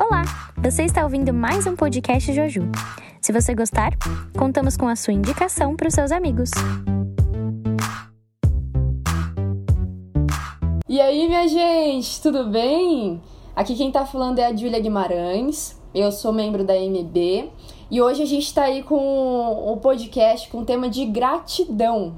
Olá, 0.00 0.22
você 0.56 0.84
está 0.84 1.04
ouvindo 1.04 1.30
mais 1.30 1.66
um 1.66 1.76
podcast 1.76 2.32
Joju. 2.32 2.62
Se 3.20 3.34
você 3.34 3.54
gostar, 3.54 3.92
contamos 4.34 4.74
com 4.74 4.88
a 4.88 4.96
sua 4.96 5.12
indicação 5.12 5.76
para 5.76 5.88
os 5.88 5.92
seus 5.92 6.10
amigos. 6.10 6.50
E 10.88 10.98
aí, 10.98 11.28
minha 11.28 11.46
gente, 11.46 12.18
tudo 12.22 12.46
bem? 12.46 13.20
Aqui 13.54 13.76
quem 13.76 13.92
tá 13.92 14.06
falando 14.06 14.38
é 14.38 14.46
a 14.46 14.56
Júlia 14.56 14.80
Guimarães, 14.80 15.78
eu 15.94 16.10
sou 16.10 16.32
membro 16.32 16.64
da 16.64 16.72
MB 16.72 17.50
e 17.90 18.00
hoje 18.00 18.22
a 18.22 18.26
gente 18.26 18.54
tá 18.54 18.62
aí 18.62 18.82
com 18.82 18.96
o 19.70 19.76
podcast 19.82 20.48
com 20.48 20.60
o 20.60 20.64
tema 20.64 20.88
de 20.88 21.04
gratidão. 21.04 22.16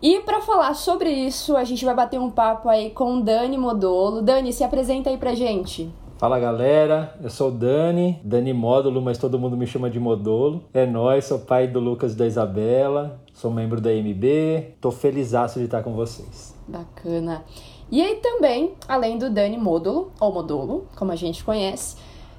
E 0.00 0.20
para 0.20 0.40
falar 0.40 0.72
sobre 0.72 1.10
isso, 1.10 1.54
a 1.54 1.64
gente 1.64 1.84
vai 1.84 1.94
bater 1.94 2.18
um 2.18 2.30
papo 2.30 2.66
aí 2.66 2.88
com 2.88 3.20
Dani 3.20 3.58
Modolo. 3.58 4.22
Dani, 4.22 4.54
se 4.54 4.64
apresenta 4.64 5.10
aí 5.10 5.18
pra 5.18 5.34
gente. 5.34 5.92
Fala 6.20 6.38
galera, 6.38 7.14
eu 7.22 7.30
sou 7.30 7.48
o 7.48 7.50
Dani, 7.50 8.20
Dani 8.22 8.52
Módulo, 8.52 9.00
mas 9.00 9.16
todo 9.16 9.38
mundo 9.38 9.56
me 9.56 9.66
chama 9.66 9.88
de 9.88 9.98
Modolo. 9.98 10.64
É 10.74 10.84
nóis, 10.84 11.24
sou 11.24 11.38
pai 11.38 11.66
do 11.66 11.80
Lucas 11.80 12.12
e 12.12 12.16
da 12.18 12.26
Isabela, 12.26 13.18
sou 13.32 13.50
membro 13.50 13.80
da 13.80 13.90
MB, 13.90 14.74
tô 14.82 14.90
feliz 14.90 15.30
de 15.30 15.64
estar 15.64 15.82
com 15.82 15.94
vocês. 15.94 16.54
Bacana. 16.68 17.42
E 17.90 18.02
aí 18.02 18.16
também, 18.16 18.74
além 18.86 19.16
do 19.16 19.30
Dani 19.30 19.56
Módulo, 19.56 20.12
ou 20.20 20.30
Modolo, 20.30 20.86
como 20.94 21.10
a 21.10 21.16
gente 21.16 21.42
conhece, 21.42 21.96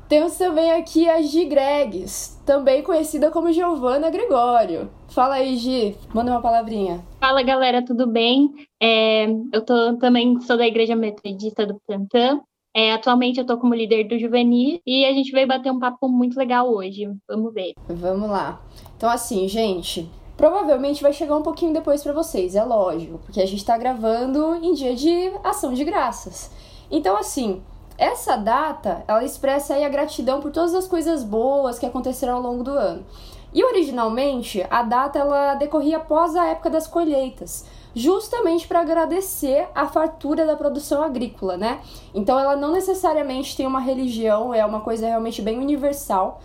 temos 0.08 0.38
também 0.38 0.74
aqui 0.74 1.10
a 1.10 1.20
Gi 1.20 1.46
Gregs, 1.46 2.40
também 2.46 2.84
conhecida 2.84 3.32
como 3.32 3.52
Giovana 3.52 4.12
Gregório. 4.12 4.92
Fala 5.08 5.36
aí, 5.36 5.58
Gi, 5.58 5.98
manda 6.14 6.30
uma 6.30 6.40
palavrinha. 6.40 7.04
Fala 7.20 7.42
galera, 7.42 7.84
tudo 7.84 8.06
bem? 8.06 8.48
É, 8.80 9.26
eu 9.52 9.66
tô, 9.66 9.98
também 9.98 10.40
sou 10.42 10.56
da 10.56 10.68
Igreja 10.68 10.96
Metodista 10.96 11.66
do 11.66 11.82
Plantã, 11.88 12.40
é, 12.74 12.94
atualmente 12.94 13.38
eu 13.38 13.42
estou 13.42 13.58
como 13.58 13.76
líder 13.76 14.08
do 14.08 14.18
Juvenil 14.18 14.80
e 14.86 15.06
a 15.06 15.14
gente 15.14 15.32
veio 15.32 15.48
bater 15.48 15.72
um 15.72 15.80
papo 15.80 16.08
muito 16.08 16.38
legal 16.38 16.70
hoje. 16.70 17.10
Vamos 17.28 17.54
ver. 17.54 17.74
Vamos 17.88 18.30
lá. 18.30 18.62
Então, 18.96 19.10
assim, 19.10 19.48
gente, 19.48 20.10
provavelmente 20.38 21.04
vai 21.04 21.12
chegar 21.12 21.36
um 21.36 21.44
pouquinho 21.44 21.74
depois 21.74 22.02
para 22.02 22.14
vocês, 22.14 22.56
é 22.56 22.64
lógico, 22.64 23.20
porque 23.20 23.42
a 23.42 23.46
gente 23.46 23.60
está 23.60 23.78
gravando 23.78 24.56
em 24.56 24.74
dia 24.74 24.96
de 24.96 25.32
ação 25.44 25.74
de 25.74 25.84
graças. 25.84 26.52
Então, 26.90 27.18
assim, 27.18 27.62
essa 27.98 28.38
data, 28.38 29.04
ela 29.08 29.24
expressa 29.24 29.76
aí 29.76 29.84
a 29.84 29.90
gratidão 29.90 30.40
por 30.40 30.52
todas 30.52 30.74
as 30.74 30.88
coisas 30.88 31.24
boas 31.24 31.78
que 31.78 31.86
aconteceram 31.86 32.36
ao 32.36 32.42
longo 32.42 32.64
do 32.64 32.72
ano. 32.72 33.06
E 33.54 33.64
originalmente, 33.66 34.66
a 34.70 34.82
data 34.82 35.20
ela 35.20 35.56
decorria 35.56 35.98
após 35.98 36.36
a 36.38 36.48
época 36.48 36.70
das 36.70 36.88
colheitas 36.88 37.66
justamente 37.94 38.68
para 38.68 38.82
agradecer 38.82 39.68
a 39.76 39.88
fartura 39.88 40.46
da 40.46 40.56
produção 40.56 41.04
agrícola, 41.04 41.58
né? 41.58 41.82
Então 42.14 42.40
ela 42.40 42.56
não 42.56 42.72
necessariamente 42.72 43.56
tem 43.56 43.68
uma 43.68 43.80
religião, 43.80 44.54
é 44.54 44.66
uma 44.66 44.82
coisa 44.82 45.08
realmente 45.08 45.42
bem 45.42 45.60
universal. 45.60 46.42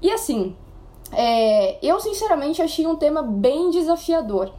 E 0.00 0.10
assim, 0.10 0.54
é, 1.12 1.78
eu 1.86 2.00
sinceramente 2.00 2.62
achei 2.62 2.86
um 2.86 2.96
tema 2.96 3.22
bem 3.22 3.70
desafiador. 3.70 4.52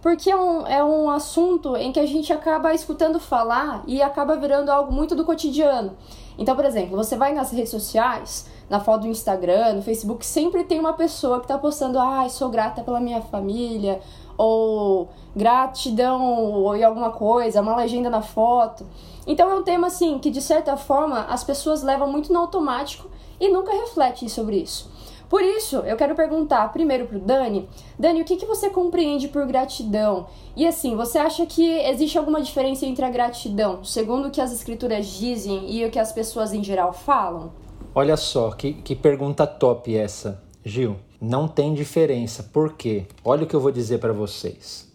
Porque 0.00 0.30
é 0.30 0.36
um, 0.36 0.66
é 0.66 0.84
um 0.84 1.10
assunto 1.10 1.76
em 1.76 1.90
que 1.90 1.98
a 1.98 2.06
gente 2.06 2.32
acaba 2.32 2.72
escutando 2.72 3.18
falar 3.18 3.82
e 3.84 4.00
acaba 4.00 4.36
virando 4.36 4.70
algo 4.70 4.92
muito 4.92 5.14
do 5.16 5.24
cotidiano. 5.24 5.96
Então, 6.38 6.54
por 6.54 6.64
exemplo, 6.64 6.96
você 6.96 7.16
vai 7.16 7.34
nas 7.34 7.50
redes 7.50 7.70
sociais, 7.70 8.48
na 8.70 8.78
foto 8.78 9.02
do 9.02 9.08
Instagram, 9.08 9.74
no 9.74 9.82
Facebook, 9.82 10.24
sempre 10.24 10.62
tem 10.62 10.78
uma 10.78 10.92
pessoa 10.92 11.38
que 11.38 11.46
está 11.46 11.58
postando, 11.58 11.98
ah, 11.98 12.28
sou 12.28 12.48
grata 12.48 12.82
pela 12.82 13.00
minha 13.00 13.20
família, 13.20 14.00
ou 14.38 15.08
gratidão 15.34 16.22
ou 16.22 16.72
alguma 16.82 17.10
coisa, 17.10 17.60
uma 17.60 17.76
legenda 17.76 18.08
na 18.08 18.22
foto. 18.22 18.86
Então 19.26 19.50
é 19.50 19.54
um 19.54 19.62
tema 19.62 19.88
assim 19.88 20.18
que 20.18 20.30
de 20.30 20.40
certa 20.40 20.76
forma 20.76 21.22
as 21.24 21.44
pessoas 21.44 21.82
levam 21.82 22.10
muito 22.10 22.32
no 22.32 22.38
automático 22.38 23.10
e 23.40 23.48
nunca 23.48 23.72
refletem 23.72 24.28
sobre 24.28 24.56
isso. 24.56 24.90
Por 25.28 25.42
isso, 25.42 25.76
eu 25.80 25.94
quero 25.94 26.14
perguntar 26.14 26.72
primeiro 26.72 27.06
pro 27.06 27.18
Dani, 27.18 27.68
Dani, 27.98 28.22
o 28.22 28.24
que, 28.24 28.36
que 28.36 28.46
você 28.46 28.70
compreende 28.70 29.28
por 29.28 29.44
gratidão? 29.44 30.26
E 30.56 30.66
assim, 30.66 30.96
você 30.96 31.18
acha 31.18 31.44
que 31.44 31.68
existe 31.80 32.16
alguma 32.16 32.40
diferença 32.40 32.86
entre 32.86 33.04
a 33.04 33.10
gratidão, 33.10 33.84
segundo 33.84 34.28
o 34.28 34.30
que 34.30 34.40
as 34.40 34.52
escrituras 34.52 35.06
dizem 35.06 35.70
e 35.70 35.84
o 35.84 35.90
que 35.90 35.98
as 35.98 36.12
pessoas 36.12 36.54
em 36.54 36.64
geral 36.64 36.94
falam? 36.94 37.52
Olha 37.94 38.16
só, 38.16 38.50
que, 38.52 38.72
que 38.72 38.96
pergunta 38.96 39.46
top 39.46 39.94
essa, 39.94 40.42
Gil. 40.64 40.96
Não 41.20 41.48
tem 41.48 41.74
diferença. 41.74 42.42
Por 42.42 42.74
quê? 42.74 43.06
Olha 43.24 43.44
o 43.44 43.46
que 43.46 43.54
eu 43.54 43.60
vou 43.60 43.72
dizer 43.72 43.98
para 43.98 44.12
vocês. 44.12 44.88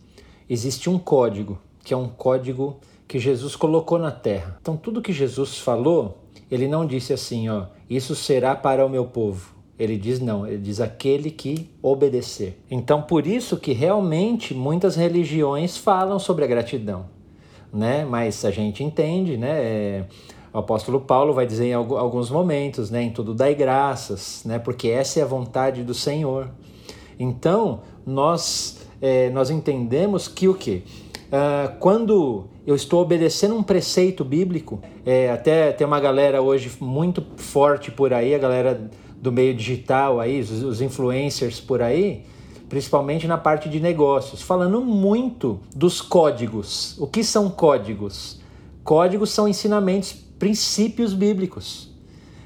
Existe 0.49 0.89
um 0.89 0.97
código, 0.97 1.59
que 1.83 1.93
é 1.93 1.97
um 1.97 2.07
código 2.07 2.77
que 3.07 3.19
Jesus 3.19 3.55
colocou 3.55 3.99
na 3.99 4.11
terra. 4.11 4.57
Então, 4.61 4.77
tudo 4.77 5.01
que 5.01 5.11
Jesus 5.11 5.57
falou, 5.57 6.17
ele 6.49 6.67
não 6.67 6.85
disse 6.85 7.13
assim, 7.13 7.49
ó, 7.49 7.65
isso 7.89 8.15
será 8.15 8.55
para 8.55 8.85
o 8.85 8.89
meu 8.89 9.05
povo. 9.05 9.53
Ele 9.77 9.97
diz 9.97 10.19
não, 10.19 10.47
ele 10.47 10.59
diz 10.59 10.79
aquele 10.79 11.31
que 11.31 11.69
obedecer. 11.81 12.59
Então, 12.69 13.01
por 13.01 13.25
isso 13.27 13.57
que 13.57 13.73
realmente 13.73 14.53
muitas 14.53 14.95
religiões 14.95 15.77
falam 15.77 16.19
sobre 16.19 16.45
a 16.45 16.47
gratidão, 16.47 17.05
né? 17.71 18.05
Mas 18.05 18.45
a 18.45 18.51
gente 18.51 18.83
entende, 18.83 19.35
né? 19.35 19.49
É, 19.49 20.05
o 20.53 20.59
apóstolo 20.59 21.01
Paulo 21.01 21.33
vai 21.33 21.47
dizer 21.47 21.65
em 21.65 21.73
alguns 21.73 22.29
momentos, 22.29 22.91
né, 22.91 23.01
em 23.01 23.09
tudo 23.11 23.33
dai 23.33 23.55
graças, 23.55 24.43
né, 24.45 24.59
porque 24.59 24.87
essa 24.87 25.19
é 25.19 25.23
a 25.23 25.25
vontade 25.25 25.83
do 25.83 25.93
Senhor. 25.93 26.49
Então, 27.19 27.81
nós, 28.05 28.85
é, 29.01 29.29
nós 29.31 29.49
entendemos 29.49 30.27
que 30.27 30.47
o 30.47 30.53
quê? 30.53 30.83
Uh, 31.33 31.75
quando 31.79 32.45
eu 32.65 32.75
estou 32.75 33.01
obedecendo 33.01 33.55
um 33.55 33.63
preceito 33.63 34.23
bíblico, 34.23 34.79
é, 35.03 35.31
até 35.31 35.71
tem 35.71 35.87
uma 35.87 35.99
galera 35.99 36.41
hoje 36.41 36.71
muito 36.79 37.25
forte 37.37 37.89
por 37.89 38.13
aí, 38.13 38.35
a 38.35 38.37
galera 38.37 38.91
do 39.17 39.31
meio 39.31 39.55
digital 39.55 40.19
aí, 40.19 40.39
os, 40.39 40.51
os 40.51 40.81
influencers 40.81 41.59
por 41.59 41.81
aí, 41.81 42.23
principalmente 42.69 43.25
na 43.25 43.37
parte 43.37 43.67
de 43.67 43.79
negócios, 43.79 44.43
falando 44.43 44.81
muito 44.81 45.59
dos 45.75 46.01
códigos. 46.01 46.95
O 46.99 47.07
que 47.07 47.23
são 47.23 47.49
códigos? 47.49 48.39
Códigos 48.83 49.31
são 49.31 49.47
ensinamentos 49.47 50.22
princípios 50.43 51.13
bíblicos. 51.13 51.89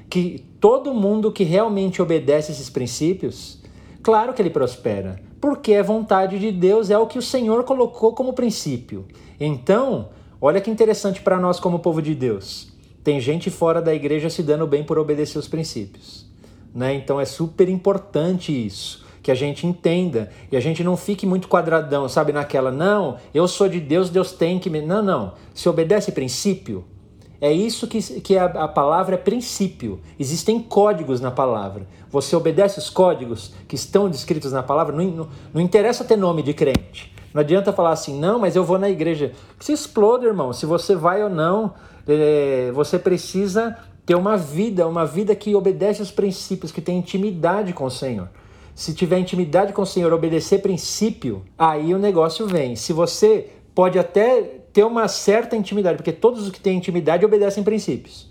Que 0.08 0.46
todo 0.60 0.94
mundo 0.94 1.32
que 1.32 1.42
realmente 1.42 2.00
obedece 2.00 2.52
esses 2.52 2.70
princípios, 2.70 3.58
claro 4.00 4.32
que 4.32 4.40
ele 4.40 4.50
prospera, 4.50 5.20
porque 5.40 5.74
a 5.74 5.82
vontade 5.82 6.38
de 6.38 6.52
Deus 6.52 6.90
é 6.90 6.96
o 6.96 7.08
que 7.08 7.18
o 7.18 7.22
Senhor 7.22 7.64
colocou 7.64 8.14
como 8.14 8.34
princípio. 8.34 9.04
Então, 9.40 10.10
olha 10.40 10.60
que 10.60 10.70
interessante 10.70 11.20
para 11.20 11.40
nós 11.40 11.58
como 11.58 11.80
povo 11.80 12.00
de 12.00 12.14
Deus. 12.14 12.68
Tem 13.02 13.20
gente 13.20 13.50
fora 13.50 13.82
da 13.82 13.92
igreja 13.92 14.30
se 14.30 14.44
dando 14.44 14.64
bem 14.64 14.84
por 14.84 14.96
obedecer 14.96 15.36
os 15.36 15.48
princípios. 15.48 16.24
Né? 16.72 16.94
Então 16.94 17.20
é 17.20 17.24
super 17.24 17.68
importante 17.68 18.52
isso 18.52 19.04
que 19.24 19.32
a 19.32 19.34
gente 19.34 19.66
entenda 19.66 20.30
e 20.52 20.56
a 20.56 20.60
gente 20.60 20.84
não 20.84 20.96
fique 20.96 21.26
muito 21.26 21.48
quadradão, 21.48 22.08
sabe, 22.08 22.32
naquela, 22.32 22.70
não, 22.70 23.16
eu 23.34 23.48
sou 23.48 23.68
de 23.68 23.80
Deus, 23.80 24.08
Deus 24.08 24.30
tem 24.30 24.60
que 24.60 24.70
me. 24.70 24.80
Não, 24.80 25.02
não. 25.02 25.32
Se 25.52 25.68
obedece 25.68 26.12
princípio, 26.12 26.84
é 27.40 27.52
isso 27.52 27.86
que, 27.86 28.00
que 28.20 28.36
a, 28.36 28.46
a 28.46 28.68
palavra 28.68 29.14
é 29.14 29.18
princípio. 29.18 30.00
Existem 30.18 30.60
códigos 30.60 31.20
na 31.20 31.30
palavra. 31.30 31.86
Você 32.10 32.34
obedece 32.34 32.78
os 32.78 32.90
códigos 32.90 33.52
que 33.68 33.76
estão 33.76 34.08
descritos 34.08 34.52
na 34.52 34.62
palavra, 34.62 34.96
não, 34.96 35.04
não, 35.04 35.28
não 35.54 35.60
interessa 35.60 36.04
ter 36.04 36.16
nome 36.16 36.42
de 36.42 36.52
crente. 36.52 37.14
Não 37.32 37.40
adianta 37.40 37.72
falar 37.72 37.92
assim, 37.92 38.18
não, 38.18 38.38
mas 38.38 38.56
eu 38.56 38.64
vou 38.64 38.78
na 38.78 38.88
igreja. 38.88 39.32
Se 39.60 39.72
exploda, 39.72 40.26
irmão. 40.26 40.52
Se 40.52 40.66
você 40.66 40.96
vai 40.96 41.22
ou 41.22 41.30
não, 41.30 41.74
é, 42.06 42.72
você 42.72 42.98
precisa 42.98 43.76
ter 44.04 44.14
uma 44.14 44.36
vida, 44.36 44.88
uma 44.88 45.04
vida 45.04 45.34
que 45.36 45.54
obedece 45.54 46.02
os 46.02 46.10
princípios, 46.10 46.72
que 46.72 46.80
tem 46.80 46.98
intimidade 46.98 47.72
com 47.72 47.84
o 47.84 47.90
Senhor. 47.90 48.28
Se 48.74 48.94
tiver 48.94 49.18
intimidade 49.18 49.72
com 49.72 49.82
o 49.82 49.86
Senhor, 49.86 50.12
obedecer 50.12 50.62
princípio, 50.62 51.44
aí 51.58 51.94
o 51.94 51.98
negócio 51.98 52.46
vem. 52.46 52.74
Se 52.74 52.92
você 52.92 53.50
pode 53.74 53.98
até 53.98 54.57
ter 54.72 54.84
uma 54.84 55.08
certa 55.08 55.56
intimidade, 55.56 55.96
porque 55.96 56.12
todos 56.12 56.42
os 56.42 56.50
que 56.50 56.60
têm 56.60 56.76
intimidade 56.76 57.24
obedecem 57.24 57.62
princípios. 57.62 58.28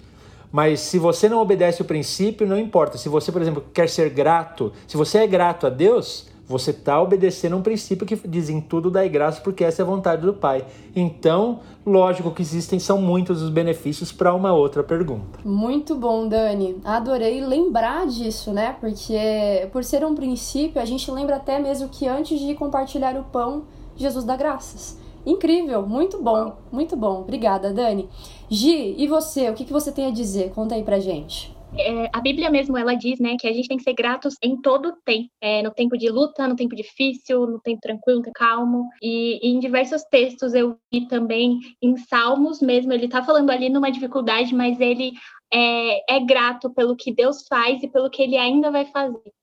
Mas 0.51 0.79
se 0.79 0.97
você 0.97 1.27
não 1.27 1.41
obedece 1.41 1.81
o 1.81 1.85
princípio, 1.85 2.47
não 2.47 2.57
importa. 2.57 2.97
Se 2.97 3.09
você, 3.09 3.31
por 3.31 3.41
exemplo, 3.41 3.63
quer 3.73 3.89
ser 3.89 4.09
grato, 4.09 4.71
se 4.87 4.95
você 4.95 5.19
é 5.19 5.27
grato 5.27 5.67
a 5.67 5.69
Deus, 5.69 6.27
você 6.47 6.71
está 6.71 7.01
obedecendo 7.01 7.57
um 7.57 7.61
princípio 7.61 8.07
que 8.07 8.15
diz 8.25 8.49
em 8.49 8.61
tudo 8.61 8.89
dai 8.89 9.09
graça, 9.09 9.41
porque 9.41 9.65
essa 9.65 9.81
é 9.81 9.83
a 9.83 9.85
vontade 9.85 10.21
do 10.21 10.33
Pai. 10.33 10.65
Então, 10.95 11.59
lógico 11.85 12.31
que 12.31 12.41
existem, 12.41 12.79
são 12.79 13.01
muitos 13.01 13.41
os 13.41 13.49
benefícios 13.49 14.13
para 14.13 14.33
uma 14.33 14.53
outra 14.53 14.81
pergunta. 14.81 15.39
Muito 15.43 15.93
bom, 15.93 16.27
Dani. 16.27 16.77
Adorei 16.85 17.41
lembrar 17.41 18.07
disso, 18.07 18.53
né? 18.53 18.77
Porque 18.79 19.67
por 19.73 19.83
ser 19.83 20.05
um 20.05 20.15
princípio, 20.15 20.81
a 20.81 20.85
gente 20.85 21.11
lembra 21.11 21.35
até 21.35 21.59
mesmo 21.59 21.89
que 21.89 22.07
antes 22.07 22.39
de 22.39 22.55
compartilhar 22.55 23.17
o 23.17 23.25
pão, 23.25 23.65
Jesus 23.97 24.23
dá 24.23 24.37
graças. 24.37 24.97
Incrível, 25.27 25.85
muito 25.85 26.21
bom, 26.23 26.57
muito 26.71 26.95
bom. 26.95 27.19
Obrigada, 27.21 27.73
Dani. 27.73 28.07
Gi, 28.49 28.95
e 28.97 29.07
você? 29.07 29.49
O 29.49 29.53
que, 29.53 29.65
que 29.65 29.73
você 29.73 29.91
tem 29.91 30.05
a 30.05 30.11
dizer? 30.11 30.51
Conta 30.51 30.75
aí 30.75 30.83
pra 30.83 30.99
gente. 30.99 31.55
É, 31.77 32.09
a 32.13 32.21
Bíblia 32.21 32.49
mesmo, 32.49 32.77
ela 32.77 32.93
diz, 32.93 33.19
né, 33.19 33.35
que 33.37 33.45
a 33.45 33.51
gente 33.51 33.67
tem 33.67 33.77
que 33.77 33.83
ser 33.83 33.93
gratos 33.93 34.35
em 34.41 34.59
todo 34.61 34.95
tempo. 35.03 35.29
É, 35.41 35.61
no 35.61 35.71
tempo 35.71 35.97
de 35.97 36.09
luta, 36.09 36.47
no 36.47 36.55
tempo 36.55 36.73
difícil, 36.75 37.45
no 37.45 37.59
tempo 37.59 37.81
tranquilo, 37.81 38.19
no 38.19 38.23
tempo 38.23 38.39
calmo. 38.39 38.87
E, 39.01 39.45
e, 39.45 39.51
em 39.51 39.59
diversos 39.59 40.01
textos 40.05 40.53
eu 40.53 40.77
vi 40.91 41.05
também, 41.07 41.59
em 41.81 41.97
Salmos 41.97 42.61
mesmo, 42.61 42.93
ele 42.93 43.09
tá 43.09 43.21
falando 43.21 43.49
ali 43.49 43.69
numa 43.69 43.91
dificuldade, 43.91 44.55
mas 44.55 44.79
ele 44.79 45.11
é, 45.53 46.15
é 46.15 46.19
grato 46.25 46.69
pelo 46.69 46.95
que 46.95 47.13
Deus 47.13 47.45
faz 47.47 47.81
e 47.83 47.87
pelo 47.87 48.09
que 48.09 48.21
Ele 48.21 48.37
ainda 48.37 48.71
vai 48.71 48.85
fazer. 48.85 49.33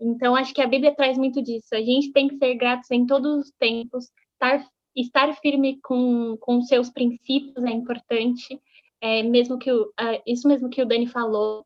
Então, 0.00 0.34
acho 0.34 0.52
que 0.52 0.60
a 0.60 0.66
Bíblia 0.66 0.94
traz 0.94 1.16
muito 1.16 1.42
disso. 1.42 1.68
A 1.72 1.80
gente 1.80 2.12
tem 2.12 2.28
que 2.28 2.36
ser 2.36 2.54
gratos 2.56 2.90
em 2.90 3.06
todos 3.06 3.46
os 3.46 3.52
tempos, 3.58 4.06
estar, 4.32 4.66
estar 4.96 5.32
firme 5.36 5.78
com, 5.82 6.36
com 6.38 6.62
seus 6.62 6.90
princípios 6.90 7.64
é 7.64 7.70
importante, 7.70 8.60
é, 9.00 9.22
mesmo 9.22 9.58
que 9.58 9.70
o, 9.70 9.92
isso 10.26 10.46
mesmo 10.48 10.68
que 10.68 10.82
o 10.82 10.86
Dani 10.86 11.06
falou. 11.06 11.64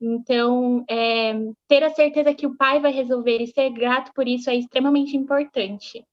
Então, 0.00 0.84
é, 0.88 1.34
ter 1.68 1.82
a 1.82 1.90
certeza 1.90 2.32
que 2.32 2.46
o 2.46 2.56
pai 2.56 2.80
vai 2.80 2.92
resolver 2.92 3.38
e 3.38 3.46
ser 3.46 3.70
grato 3.70 4.12
por 4.14 4.26
isso 4.26 4.48
é 4.48 4.56
extremamente 4.56 5.16
importante. 5.16 6.04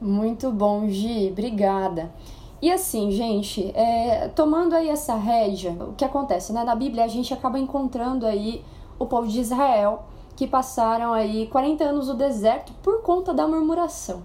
Muito 0.00 0.50
bom, 0.50 0.88
Gi, 0.88 1.28
obrigada. 1.30 2.12
E 2.60 2.70
assim, 2.70 3.10
gente, 3.10 3.70
é, 3.76 4.28
tomando 4.28 4.74
aí 4.74 4.88
essa 4.88 5.14
rédea, 5.14 5.72
o 5.72 5.94
que 5.94 6.04
acontece, 6.04 6.52
né? 6.52 6.64
Na 6.64 6.74
Bíblia 6.74 7.04
a 7.04 7.08
gente 7.08 7.32
acaba 7.32 7.58
encontrando 7.58 8.26
aí 8.26 8.64
o 8.98 9.06
povo 9.06 9.28
de 9.28 9.40
Israel 9.40 10.04
que 10.34 10.46
passaram 10.46 11.12
aí 11.12 11.46
40 11.46 11.84
anos 11.84 12.08
no 12.08 12.14
deserto 12.14 12.72
por 12.82 13.02
conta 13.02 13.32
da 13.32 13.46
murmuração. 13.46 14.22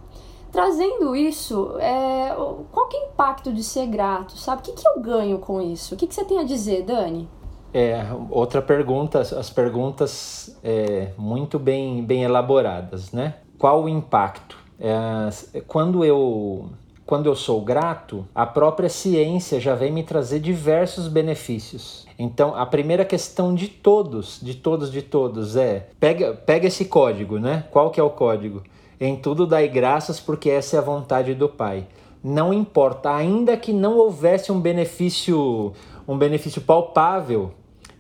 Trazendo 0.52 1.16
isso, 1.16 1.78
é, 1.80 2.36
qual 2.72 2.88
que 2.88 2.98
é 2.98 3.00
o 3.00 3.04
impacto 3.06 3.54
de 3.54 3.64
ser 3.64 3.88
grato, 3.88 4.38
sabe? 4.38 4.62
O 4.62 4.64
que, 4.66 4.74
que 4.74 4.88
eu 4.88 5.02
ganho 5.02 5.40
com 5.40 5.62
isso? 5.62 5.96
O 5.96 5.98
que, 5.98 6.06
que 6.06 6.14
você 6.14 6.26
tem 6.26 6.40
a 6.40 6.44
dizer, 6.44 6.84
Dani? 6.84 7.30
É, 7.74 8.06
outra 8.30 8.62
pergunta, 8.62 9.20
as 9.22 9.50
perguntas 9.50 10.58
é, 10.62 11.12
muito 11.18 11.58
bem, 11.58 12.04
bem 12.04 12.24
elaboradas, 12.24 13.14
né? 13.14 13.36
Qual 13.58 13.84
o 13.84 13.90
impacto? 13.90 14.58
É, 14.78 15.62
quando 15.68 16.04
eu 16.04 16.70
quando 17.06 17.26
eu 17.26 17.36
sou 17.36 17.60
grato, 17.60 18.26
a 18.34 18.46
própria 18.46 18.88
ciência 18.88 19.60
já 19.60 19.76
vem 19.76 19.92
me 19.92 20.02
trazer 20.02 20.40
diversos 20.40 21.10
benefícios. 21.10 22.08
Então, 22.18 22.56
a 22.56 22.66
primeira 22.66 23.04
questão 23.04 23.54
de 23.54 23.68
todos, 23.68 24.40
de 24.42 24.56
todos, 24.56 24.90
de 24.90 25.02
todos 25.02 25.58
é: 25.58 25.90
pega, 26.00 26.34
pega 26.34 26.68
esse 26.68 26.86
código, 26.86 27.38
né? 27.38 27.66
Qual 27.70 27.92
que 27.92 28.00
é 28.00 28.04
o 28.04 28.10
código? 28.10 28.64
Em 29.04 29.16
tudo 29.16 29.48
dai 29.48 29.68
graças, 29.68 30.20
porque 30.20 30.48
essa 30.48 30.76
é 30.76 30.80
a 30.80 30.84
vontade 30.84 31.34
do 31.34 31.50
Pai. 31.50 31.88
Não 32.24 32.54
importa, 32.54 33.12
ainda 33.12 33.58
que 33.58 33.74
não 33.74 33.98
houvesse 33.98 34.52
um 34.52 34.62
benefício, 34.62 35.74
um 36.08 36.16
benefício 36.16 36.62
palpável, 36.62 37.52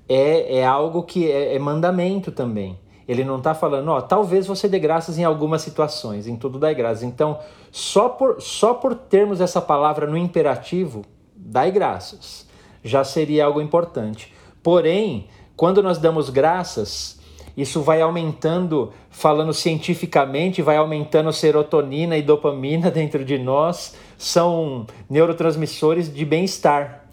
é, 0.08 0.60
é 0.60 0.64
algo 0.64 1.02
que 1.02 1.32
é, 1.32 1.56
é 1.56 1.60
mandamento 1.60 2.32
também. 2.32 2.78
Ele 3.08 3.24
não 3.24 3.40
está 3.40 3.56
falando, 3.56 3.90
ó, 3.90 4.00
talvez 4.00 4.46
você 4.46 4.70
dê 4.70 4.78
graças 4.78 5.18
em 5.18 5.24
algumas 5.24 5.64
situações, 5.64 6.28
em 6.28 6.36
tudo 6.36 6.60
dai 6.60 6.76
graças. 6.76 7.02
Então, 7.02 7.40
só 7.72 8.08
por, 8.08 8.40
só 8.40 8.76
por 8.76 8.94
termos 8.94 9.42
essa 9.42 9.60
palavra 9.60 10.06
no 10.06 10.16
imperativo, 10.16 11.02
dai 11.36 11.72
graças, 11.72 12.48
já 12.84 13.04
seria 13.04 13.46
algo 13.46 13.60
importante. 13.60 14.32
Porém, 14.62 15.28
quando 15.58 15.82
nós 15.82 15.98
damos 15.98 16.30
graças, 16.30 17.20
isso 17.56 17.82
vai 17.82 18.02
aumentando, 18.02 18.92
falando 19.10 19.54
cientificamente, 19.54 20.62
vai 20.62 20.78
aumentando 20.78 21.32
serotonina 21.34 22.18
e 22.18 22.22
dopamina 22.22 22.90
dentro 22.92 23.24
de 23.26 23.38
nós, 23.38 23.96
são 24.18 24.86
neurotransmissores 25.10 26.14
de 26.14 26.26
bem-estar. 26.26 27.06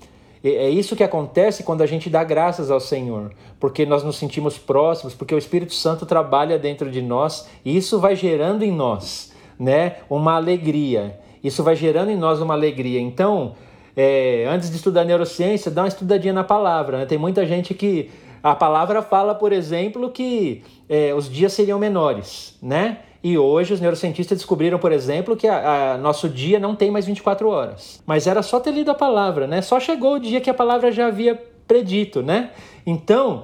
É 0.42 0.70
isso 0.70 0.94
que 0.94 1.02
acontece 1.02 1.64
quando 1.64 1.82
a 1.82 1.86
gente 1.86 2.08
dá 2.08 2.22
graças 2.22 2.70
ao 2.70 2.78
Senhor, 2.78 3.32
porque 3.58 3.84
nós 3.84 4.04
nos 4.04 4.16
sentimos 4.16 4.56
próximos, 4.56 5.12
porque 5.12 5.34
o 5.34 5.38
Espírito 5.38 5.74
Santo 5.74 6.06
trabalha 6.06 6.58
dentro 6.58 6.90
de 6.90 7.02
nós 7.02 7.48
e 7.64 7.76
isso 7.76 7.98
vai 7.98 8.14
gerando 8.14 8.62
em 8.62 8.70
nós, 8.70 9.32
né, 9.58 9.96
uma 10.08 10.36
alegria. 10.36 11.18
Isso 11.42 11.62
vai 11.62 11.74
gerando 11.74 12.10
em 12.10 12.16
nós 12.16 12.40
uma 12.40 12.54
alegria. 12.54 13.00
Então, 13.00 13.54
é, 13.96 14.46
antes 14.48 14.70
de 14.70 14.76
estudar 14.76 15.04
neurociência, 15.04 15.70
dá 15.70 15.82
uma 15.82 15.88
estudadinha 15.88 16.32
na 16.32 16.44
palavra. 16.44 16.98
Né? 16.98 17.06
Tem 17.06 17.18
muita 17.18 17.44
gente 17.44 17.74
que 17.74 18.10
a 18.42 18.54
palavra 18.54 19.02
fala, 19.02 19.34
por 19.34 19.52
exemplo, 19.52 20.10
que 20.10 20.62
é, 20.88 21.12
os 21.14 21.30
dias 21.30 21.52
seriam 21.52 21.78
menores, 21.78 22.56
né? 22.62 22.98
E 23.22 23.36
hoje 23.36 23.74
os 23.74 23.80
neurocientistas 23.80 24.38
descobriram, 24.38 24.78
por 24.78 24.92
exemplo, 24.92 25.36
que 25.36 25.48
a, 25.48 25.94
a, 25.94 25.98
nosso 25.98 26.28
dia 26.28 26.60
não 26.60 26.76
tem 26.76 26.90
mais 26.90 27.04
24 27.04 27.48
horas. 27.48 28.00
Mas 28.06 28.26
era 28.26 28.42
só 28.42 28.60
ter 28.60 28.70
lido 28.70 28.90
a 28.90 28.94
palavra, 28.94 29.46
né? 29.46 29.60
Só 29.60 29.80
chegou 29.80 30.14
o 30.14 30.20
dia 30.20 30.40
que 30.40 30.48
a 30.48 30.54
palavra 30.54 30.92
já 30.92 31.08
havia 31.08 31.34
predito, 31.66 32.22
né? 32.22 32.50
Então, 32.86 33.42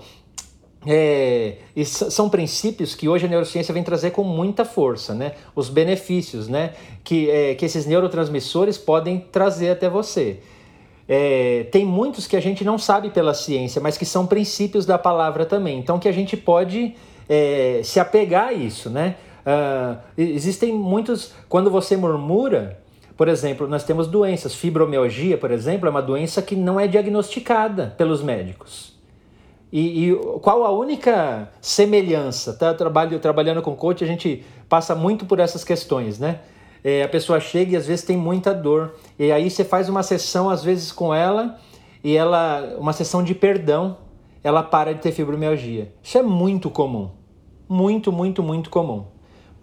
é, 0.87 1.56
são 1.85 2.29
princípios 2.29 2.94
que 2.94 3.08
hoje 3.08 3.26
a 3.26 3.29
neurociência 3.29 3.75
vem 3.75 3.82
trazer 3.82 4.12
com 4.12 4.23
muita 4.23 4.64
força, 4.64 5.14
né? 5.14 5.32
Os 5.56 5.69
benefícios, 5.69 6.49
né? 6.49 6.75
Que, 7.02 7.29
é, 7.31 7.55
que 7.55 7.64
esses 7.64 7.85
neurotransmissores 7.85 8.79
podem 8.79 9.19
trazer 9.19 9.70
até 9.70 9.88
você. 9.88 10.41
É, 11.08 11.66
tem 11.70 11.84
muitos 11.84 12.26
que 12.26 12.36
a 12.36 12.40
gente 12.40 12.64
não 12.64 12.78
sabe 12.78 13.10
pela 13.10 13.34
ciência, 13.34 13.80
mas 13.80 13.96
que 13.98 14.06
são 14.06 14.26
princípios 14.26 14.86
da 14.86 14.98
palavra 14.98 15.44
também. 15.44 15.78
Então, 15.78 15.98
que 15.98 16.08
a 16.08 16.12
gente 16.12 16.36
pode 16.36 16.94
é, 17.28 17.80
se 17.84 18.00
apegar 18.00 18.48
a 18.48 18.52
isso, 18.52 18.88
né? 18.90 19.16
Uh, 19.44 19.98
existem 20.16 20.72
muitos. 20.72 21.32
Quando 21.48 21.70
você 21.70 21.96
murmura, 21.96 22.78
por 23.16 23.28
exemplo, 23.28 23.68
nós 23.68 23.84
temos 23.84 24.06
doenças. 24.06 24.54
Fibromialgia, 24.54 25.36
por 25.36 25.50
exemplo, 25.50 25.86
é 25.86 25.90
uma 25.90 26.02
doença 26.02 26.40
que 26.40 26.56
não 26.56 26.80
é 26.80 26.86
diagnosticada 26.86 27.94
pelos 27.96 28.22
médicos. 28.22 28.94
E, 29.70 30.08
e 30.08 30.14
qual 30.40 30.64
a 30.64 30.70
única 30.70 31.50
semelhança? 31.60 32.54
Tá? 32.54 32.72
Trabalho, 32.72 33.18
trabalhando 33.18 33.60
com 33.60 33.74
coach, 33.76 34.02
a 34.02 34.06
gente 34.06 34.44
passa 34.68 34.94
muito 34.94 35.26
por 35.26 35.38
essas 35.38 35.62
questões, 35.64 36.18
né? 36.18 36.40
É, 36.84 37.02
a 37.02 37.08
pessoa 37.08 37.40
chega 37.40 37.72
e 37.72 37.76
às 37.76 37.86
vezes 37.86 38.04
tem 38.04 38.16
muita 38.16 38.52
dor. 38.52 38.94
E 39.19 39.32
aí 39.32 39.50
você 39.50 39.64
faz 39.64 39.88
uma 39.88 40.02
sessão, 40.02 40.50
às 40.50 40.62
vezes, 40.62 40.92
com 40.92 41.14
ela, 41.14 41.58
e 42.02 42.14
ela. 42.14 42.76
uma 42.78 42.92
sessão 42.92 43.25
de 43.25 43.34
perdão, 43.34 43.96
ela 44.42 44.62
para 44.62 44.92
de 44.92 45.00
ter 45.00 45.10
fibromialgia. 45.10 45.94
Isso 46.02 46.19
é 46.19 46.22
muito 46.22 46.69
comum. 46.69 47.10
Muito, 47.66 48.12
muito, 48.12 48.42
muito 48.42 48.69
comum. 48.69 49.06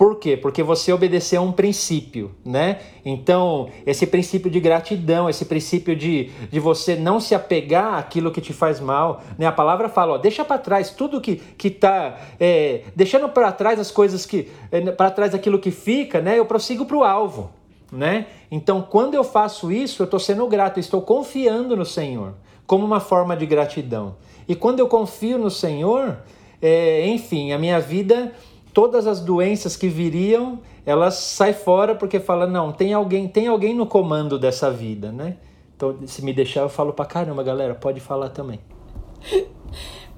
Por 0.01 0.15
quê? 0.15 0.36
Porque 0.36 0.63
você 0.63 0.92
obedeceu 0.92 1.44
a 1.44 1.45
um 1.45 1.51
princípio, 1.51 2.31
né? 2.44 2.80
Então, 3.06 3.69
esse 3.86 4.07
princípio 4.07 4.50
de 4.50 4.59
gratidão, 4.59 5.30
esse 5.30 5.45
princípio 5.45 5.95
de, 5.95 6.31
de 6.50 6.59
você 6.59 6.95
não 6.95 7.19
se 7.19 7.36
apegar 7.36 8.00
àquilo 8.00 8.31
que 8.31 8.42
te 8.42 8.51
faz 8.51 8.80
mal, 8.80 9.21
né? 9.38 9.45
A 9.45 9.51
palavra 9.51 9.88
fala, 9.89 10.13
ó, 10.13 10.18
deixa 10.18 10.44
para 10.44 10.57
trás 10.57 10.89
tudo 10.89 11.21
que, 11.21 11.36
que 11.36 11.69
tá, 11.69 12.18
é, 12.39 12.81
deixando 12.95 13.30
para 13.30 13.51
trás 13.51 13.80
as 13.80 13.92
coisas 13.92 14.25
que, 14.25 14.50
é, 14.71 14.81
para 14.89 15.12
trás 15.12 15.36
aquilo 15.36 15.59
que 15.59 15.69
fica, 15.69 16.19
né? 16.19 16.39
Eu 16.39 16.47
prossigo 16.47 16.83
para 16.83 16.97
o 16.97 17.04
alvo, 17.04 17.51
né? 17.92 18.25
Então, 18.50 18.81
quando 18.81 19.13
eu 19.13 19.24
faço 19.24 19.71
isso, 19.71 20.01
eu 20.01 20.06
estou 20.06 20.19
sendo 20.19 20.47
grato, 20.47 20.80
estou 20.80 21.04
confiando 21.04 21.77
no 21.77 21.86
Senhor, 21.86 22.33
como 22.65 22.83
uma 22.83 23.00
forma 23.00 23.38
de 23.38 23.45
gratidão. 23.45 24.16
E 24.47 24.56
quando 24.56 24.80
eu 24.80 24.87
confio 24.87 25.37
no 25.37 25.52
Senhor, 25.52 26.18
é, 26.59 27.06
enfim, 27.06 27.52
a 27.52 27.59
minha 27.59 27.80
vida 27.80 28.31
todas 28.73 29.07
as 29.07 29.19
doenças 29.19 29.75
que 29.75 29.87
viriam, 29.87 30.59
elas 30.85 31.16
saem 31.16 31.54
fora 31.54 31.95
porque 31.95 32.19
fala 32.19 32.47
não, 32.47 32.71
tem 32.71 32.94
alguém, 32.94 33.28
tem 33.28 33.47
alguém 33.47 33.73
no 33.73 33.85
comando 33.85 34.40
dessa 34.40 34.71
vida, 34.71 35.11
né? 35.11 35.37
Então, 35.75 35.97
se 36.06 36.23
me 36.23 36.31
deixar, 36.31 36.61
eu 36.61 36.69
falo 36.69 36.94
pra 36.94 37.06
caramba, 37.06 37.42
galera, 37.42 37.73
pode 37.73 37.99
falar 37.99 38.30
também. 38.30 38.59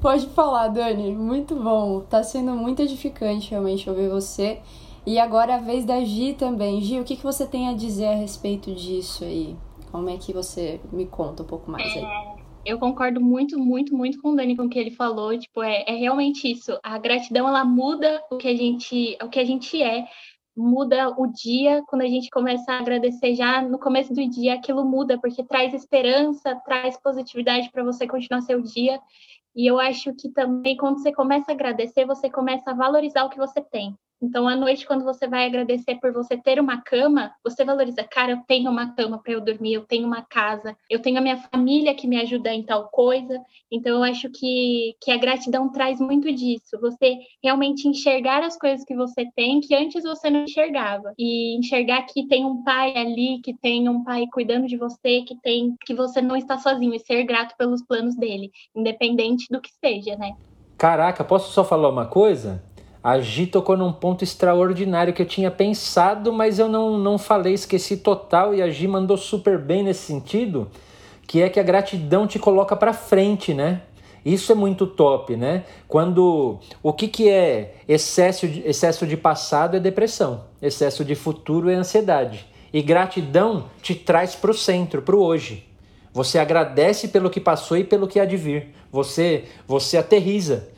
pode 0.02 0.28
falar, 0.28 0.68
Dani, 0.68 1.16
muito 1.16 1.56
bom. 1.56 2.02
Tá 2.02 2.22
sendo 2.22 2.52
muito 2.52 2.82
edificante 2.82 3.52
realmente 3.52 3.90
ouvir 3.90 4.10
você. 4.10 4.60
E 5.06 5.18
agora 5.20 5.56
a 5.56 5.60
vez 5.60 5.86
da 5.86 6.04
Gi 6.04 6.34
também. 6.34 6.82
Gi, 6.82 7.00
o 7.00 7.04
que, 7.04 7.16
que 7.16 7.24
você 7.24 7.46
tem 7.46 7.70
a 7.70 7.74
dizer 7.74 8.08
a 8.08 8.16
respeito 8.16 8.74
disso 8.74 9.24
aí? 9.24 9.56
Como 9.92 10.10
é 10.10 10.18
que 10.18 10.34
você 10.34 10.82
me 10.92 11.06
conta 11.06 11.44
um 11.44 11.46
pouco 11.46 11.72
mais 11.72 11.86
aí? 11.96 12.04
Eu 12.66 12.80
concordo 12.80 13.20
muito, 13.20 13.60
muito, 13.60 13.96
muito 13.96 14.22
com 14.22 14.30
o 14.30 14.36
Dani 14.36 14.56
com 14.56 14.64
o 14.64 14.70
que 14.70 14.80
ele 14.80 14.92
falou. 14.92 15.38
Tipo, 15.38 15.62
é, 15.62 15.84
é 15.86 15.96
realmente 15.96 16.50
isso. 16.50 16.80
A 16.82 16.98
gratidão 16.98 17.48
ela 17.48 17.66
muda 17.66 18.24
o 18.32 18.38
que 18.38 18.48
a 18.48 18.56
gente, 18.56 19.18
o 19.22 19.28
que 19.28 19.40
a 19.40 19.44
gente 19.44 19.82
é, 19.84 20.08
muda 20.56 21.10
o 21.10 21.28
dia 21.28 21.84
quando 21.88 22.04
a 22.04 22.08
gente 22.08 22.30
começa 22.30 22.72
a 22.72 22.80
agradecer 22.80 23.36
já 23.36 23.62
no 23.62 23.78
começo 23.78 24.14
do 24.14 24.30
dia, 24.30 24.54
aquilo 24.54 24.86
muda 24.86 25.20
porque 25.20 25.44
traz 25.44 25.74
esperança, 25.74 26.56
traz 26.64 26.98
positividade 27.02 27.70
para 27.70 27.84
você 27.84 28.08
continuar 28.08 28.42
seu 28.42 28.62
dia. 28.62 28.98
E 29.54 29.70
eu 29.70 29.78
acho 29.78 30.14
que 30.16 30.30
também 30.30 30.78
quando 30.78 31.00
você 31.00 31.12
começa 31.12 31.52
a 31.52 31.54
agradecer, 31.54 32.06
você 32.06 32.30
começa 32.30 32.72
a 32.72 32.74
valorizar 32.74 33.26
o 33.26 33.30
que 33.30 33.38
você 33.38 33.62
tem. 33.62 33.94
Então, 34.24 34.48
à 34.48 34.56
noite, 34.56 34.88
quando 34.88 35.04
você 35.04 35.28
vai 35.28 35.46
agradecer 35.46 35.96
por 35.96 36.14
você 36.14 36.38
ter 36.38 36.58
uma 36.58 36.82
cama, 36.82 37.34
você 37.44 37.66
valoriza, 37.66 38.06
cara, 38.06 38.32
eu 38.32 38.38
tenho 38.48 38.72
uma 38.72 38.96
cama 38.96 39.22
para 39.22 39.34
eu 39.34 39.42
dormir, 39.42 39.74
eu 39.74 39.86
tenho 39.86 40.08
uma 40.08 40.22
casa, 40.22 40.78
eu 40.90 41.02
tenho 41.02 41.18
a 41.18 41.22
minha 41.22 41.36
família 41.36 41.94
que 41.94 42.08
me 42.08 42.18
ajuda 42.22 42.54
em 42.54 42.64
tal 42.64 42.88
coisa. 42.88 43.38
Então, 43.70 43.98
eu 43.98 44.04
acho 44.04 44.30
que, 44.30 44.96
que 45.02 45.12
a 45.12 45.18
gratidão 45.18 45.70
traz 45.70 46.00
muito 46.00 46.32
disso. 46.32 46.80
Você 46.80 47.18
realmente 47.44 47.86
enxergar 47.86 48.42
as 48.44 48.58
coisas 48.58 48.86
que 48.86 48.96
você 48.96 49.30
tem 49.36 49.60
que 49.60 49.76
antes 49.76 50.02
você 50.04 50.30
não 50.30 50.46
enxergava. 50.46 51.14
E 51.20 51.58
enxergar 51.58 52.04
que 52.04 52.26
tem 52.26 52.46
um 52.46 52.64
pai 52.64 52.96
ali, 52.96 53.42
que 53.44 53.54
tem 53.54 53.90
um 53.90 54.06
pai 54.06 54.24
cuidando 54.32 54.68
de 54.68 54.78
você, 54.78 55.22
que 55.24 55.36
tem 55.42 55.76
que 55.86 55.94
você 55.94 56.22
não 56.22 56.38
está 56.38 56.58
sozinho 56.58 56.96
e 56.96 57.00
ser 57.00 57.26
grato 57.26 57.56
pelos 57.58 57.84
planos 57.86 58.16
dele, 58.16 58.52
independente 58.74 59.48
do 59.52 59.60
que 59.60 59.72
seja, 59.84 60.16
né? 60.16 60.32
Caraca, 60.78 61.26
posso 61.26 61.52
só 61.52 61.66
falar 61.66 61.90
uma 61.90 62.06
coisa? 62.06 62.64
A 63.04 63.20
Gi 63.20 63.48
tocou 63.48 63.76
num 63.76 63.92
ponto 63.92 64.24
extraordinário 64.24 65.14
que 65.14 65.22
eu 65.22 65.26
tinha 65.26 65.52
pensado, 65.52 66.32
mas 66.32 66.58
eu 66.58 66.70
não, 66.70 66.98
não 66.98 67.18
falei, 67.18 67.54
esqueci 67.54 67.98
total, 67.98 68.56
e 68.56 68.62
a 68.62 68.70
Gi 68.70 68.88
mandou 68.88 69.18
super 69.18 69.58
bem 69.58 69.84
nesse 69.84 70.06
sentido, 70.06 70.70
que 71.28 71.42
é 71.42 71.50
que 71.50 71.60
a 71.60 71.64
gratidão 71.64 72.26
te 72.26 72.40
coloca 72.40 72.78
para 72.78 72.94
frente, 72.94 73.54
né? 73.54 73.82
Isso 74.26 74.54
é 74.54 74.56
muito 74.56 74.88
top, 74.88 75.36
né? 75.36 75.66
Quando 75.86 76.60
o 76.82 76.94
que, 76.94 77.10
que 77.10 77.30
é 77.30 77.76
excesso 77.90 78.48
de, 78.48 78.66
excesso 78.66 79.06
de 79.06 79.18
passado 79.18 79.76
é 79.76 79.82
depressão, 79.82 80.46
excesso 80.62 81.04
de 81.04 81.14
futuro 81.14 81.70
é 81.70 81.76
ansiedade. 81.76 82.46
E 82.72 82.82
gratidão 82.82 83.66
te 83.82 83.94
traz 83.94 84.34
para 84.34 84.50
o 84.50 84.54
centro, 84.54 85.02
para 85.02 85.16
o 85.16 85.22
hoje. 85.22 85.68
Você 86.14 86.40
agradece 86.40 87.10
pelo 87.10 87.30
que 87.30 87.42
passou 87.42 87.76
e 87.76 87.84
pelo 87.84 88.08
que 88.08 88.20
há 88.20 88.26
de 88.26 88.38
vir. 88.38 88.70
Você, 88.92 89.44
você 89.68 89.98
aterriza. 89.98 90.70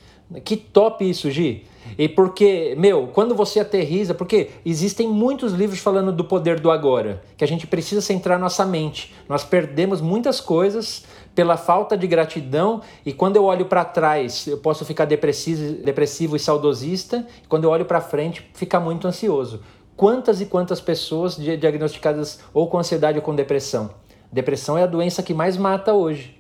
Que 0.44 0.58
top 0.58 1.08
isso, 1.08 1.30
Gi. 1.30 1.66
E 1.98 2.10
porque, 2.10 2.76
meu, 2.78 3.08
quando 3.14 3.36
você 3.36 3.60
aterriza, 3.60 4.14
porque 4.14 4.50
existem 4.66 5.08
muitos 5.08 5.54
livros 5.54 5.80
falando 5.80 6.12
do 6.12 6.24
poder 6.24 6.60
do 6.60 6.72
agora, 6.72 7.22
que 7.38 7.44
a 7.44 7.48
gente 7.48 7.68
precisa 7.68 8.02
centrar 8.02 8.40
nossa 8.40 8.66
mente. 8.66 9.14
Nós 9.30 9.44
perdemos 9.44 10.02
muitas 10.02 10.42
coisas 10.42 11.06
pela 11.36 11.58
falta 11.58 11.96
de 11.96 12.08
gratidão 12.08 12.82
e 13.06 13.14
quando 13.14 13.36
eu 13.36 13.44
olho 13.44 13.66
para 13.66 13.86
trás, 13.86 14.48
eu 14.48 14.58
posso 14.58 14.84
ficar 14.84 15.06
depressivo, 15.06 15.84
depressivo 15.84 16.36
e 16.36 16.40
saudosista, 16.40 17.28
e 17.44 17.48
quando 17.48 17.66
eu 17.66 17.70
olho 17.70 17.86
para 17.86 18.02
frente, 18.02 18.50
ficar 18.54 18.80
muito 18.80 19.08
ansioso. 19.08 19.62
Quantas 19.96 20.42
e 20.42 20.46
quantas 20.46 20.82
pessoas 20.82 21.38
diagnosticadas 21.38 22.40
ou 22.54 22.68
com 22.68 22.80
ansiedade 22.80 23.18
ou 23.18 23.24
com 23.24 23.36
depressão? 23.36 23.92
Depressão 24.32 24.78
é 24.78 24.84
a 24.84 24.88
doença 24.88 25.24
que 25.24 25.34
mais 25.34 25.56
mata 25.56 25.94
hoje. 25.94 26.38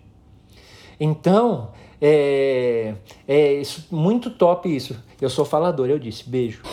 Então, 1.00 1.70
é, 2.02 2.96
é 3.28 3.54
isso, 3.54 3.88
muito 3.92 4.30
top 4.30 4.74
isso. 4.74 4.96
Eu 5.20 5.30
sou 5.30 5.46
falador, 5.46 5.90
eu 5.90 6.00
disse. 6.00 6.30
Beijo. 6.30 6.62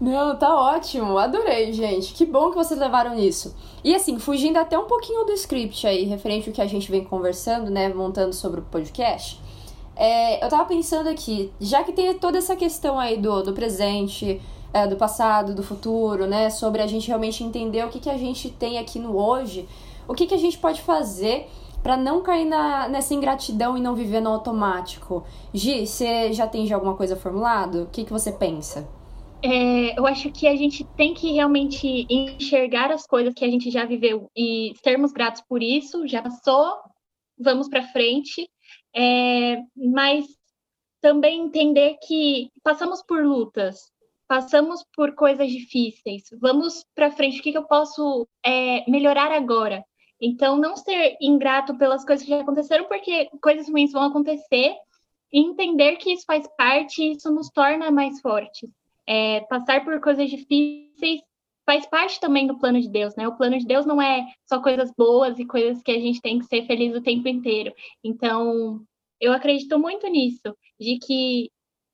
Não, 0.00 0.36
tá 0.36 0.54
ótimo. 0.54 1.16
Adorei, 1.16 1.72
gente. 1.72 2.12
Que 2.12 2.26
bom 2.26 2.50
que 2.50 2.56
vocês 2.56 2.78
levaram 2.78 3.18
isso. 3.18 3.54
E 3.82 3.94
assim, 3.94 4.18
fugindo 4.18 4.58
até 4.58 4.78
um 4.78 4.84
pouquinho 4.84 5.24
do 5.24 5.32
script 5.32 5.86
aí, 5.86 6.04
referente 6.04 6.48
ao 6.48 6.54
que 6.54 6.60
a 6.60 6.66
gente 6.66 6.90
vem 6.90 7.04
conversando, 7.04 7.70
né, 7.70 7.88
montando 7.88 8.32
sobre 8.32 8.60
o 8.60 8.64
podcast. 8.64 9.40
É, 9.96 10.44
eu 10.44 10.48
tava 10.48 10.64
pensando 10.64 11.08
aqui, 11.08 11.52
já 11.60 11.84
que 11.84 11.92
tem 11.92 12.12
toda 12.14 12.38
essa 12.38 12.56
questão 12.56 12.98
aí 12.98 13.16
do, 13.16 13.42
do 13.42 13.52
presente, 13.52 14.40
é, 14.72 14.88
do 14.88 14.96
passado, 14.96 15.54
do 15.54 15.62
futuro, 15.62 16.26
né? 16.26 16.50
Sobre 16.50 16.82
a 16.82 16.86
gente 16.86 17.06
realmente 17.06 17.44
entender 17.44 17.84
o 17.84 17.88
que, 17.88 18.00
que 18.00 18.10
a 18.10 18.18
gente 18.18 18.50
tem 18.50 18.78
aqui 18.78 18.98
no 18.98 19.16
hoje, 19.16 19.68
o 20.08 20.14
que, 20.14 20.26
que 20.26 20.34
a 20.34 20.38
gente 20.38 20.58
pode 20.58 20.82
fazer 20.82 21.48
para 21.84 21.98
não 21.98 22.22
cair 22.22 22.46
na, 22.46 22.88
nessa 22.88 23.12
ingratidão 23.12 23.76
e 23.76 23.80
não 23.80 23.94
viver 23.94 24.20
no 24.20 24.30
automático. 24.30 25.22
Gi, 25.52 25.86
você 25.86 26.32
já 26.32 26.48
tem 26.48 26.66
já 26.66 26.76
alguma 26.76 26.96
coisa 26.96 27.14
formulado? 27.14 27.82
O 27.82 27.90
que, 27.90 28.06
que 28.06 28.12
você 28.12 28.32
pensa? 28.32 28.88
É, 29.42 29.98
eu 29.98 30.06
acho 30.06 30.32
que 30.32 30.46
a 30.48 30.56
gente 30.56 30.82
tem 30.96 31.12
que 31.12 31.30
realmente 31.32 32.06
enxergar 32.08 32.90
as 32.90 33.06
coisas 33.06 33.34
que 33.34 33.44
a 33.44 33.50
gente 33.50 33.70
já 33.70 33.84
viveu 33.84 34.30
e 34.34 34.72
sermos 34.82 35.12
gratos 35.12 35.42
por 35.46 35.62
isso. 35.62 36.08
Já 36.08 36.22
passou, 36.22 36.72
vamos 37.38 37.68
para 37.68 37.86
frente. 37.88 38.48
É, 38.96 39.58
mas 39.76 40.24
também 41.02 41.42
entender 41.42 41.98
que 42.06 42.48
passamos 42.62 43.02
por 43.02 43.22
lutas, 43.22 43.92
passamos 44.26 44.82
por 44.96 45.14
coisas 45.14 45.50
difíceis, 45.50 46.22
vamos 46.40 46.82
para 46.94 47.10
frente, 47.10 47.40
o 47.40 47.42
que, 47.42 47.52
que 47.52 47.58
eu 47.58 47.66
posso 47.66 48.26
é, 48.42 48.88
melhorar 48.90 49.30
agora? 49.32 49.84
Então, 50.20 50.56
não 50.56 50.76
ser 50.76 51.16
ingrato 51.20 51.76
pelas 51.76 52.04
coisas 52.04 52.24
que 52.24 52.30
já 52.30 52.40
aconteceram, 52.40 52.84
porque 52.86 53.28
coisas 53.40 53.68
ruins 53.68 53.92
vão 53.92 54.04
acontecer, 54.04 54.74
e 55.34 55.40
entender 55.40 55.96
que 55.96 56.12
isso 56.12 56.24
faz 56.24 56.46
parte, 56.56 57.10
isso 57.10 57.28
nos 57.34 57.50
torna 57.50 57.90
mais 57.90 58.20
fortes. 58.20 58.70
É, 59.04 59.40
passar 59.40 59.84
por 59.84 60.00
coisas 60.00 60.30
difíceis 60.30 61.20
faz 61.66 61.84
parte 61.86 62.20
também 62.20 62.46
do 62.46 62.56
plano 62.56 62.80
de 62.80 62.88
Deus, 62.88 63.16
né? 63.16 63.26
O 63.26 63.36
plano 63.36 63.58
de 63.58 63.66
Deus 63.66 63.84
não 63.84 64.00
é 64.00 64.24
só 64.46 64.60
coisas 64.60 64.92
boas 64.96 65.36
e 65.38 65.44
coisas 65.44 65.82
que 65.82 65.90
a 65.90 65.98
gente 65.98 66.20
tem 66.20 66.38
que 66.38 66.44
ser 66.44 66.64
feliz 66.66 66.94
o 66.94 67.02
tempo 67.02 67.26
inteiro. 67.26 67.74
Então, 68.02 68.80
eu 69.20 69.32
acredito 69.32 69.76
muito 69.76 70.06
nisso, 70.06 70.56
de 70.78 70.98
que 70.98 71.50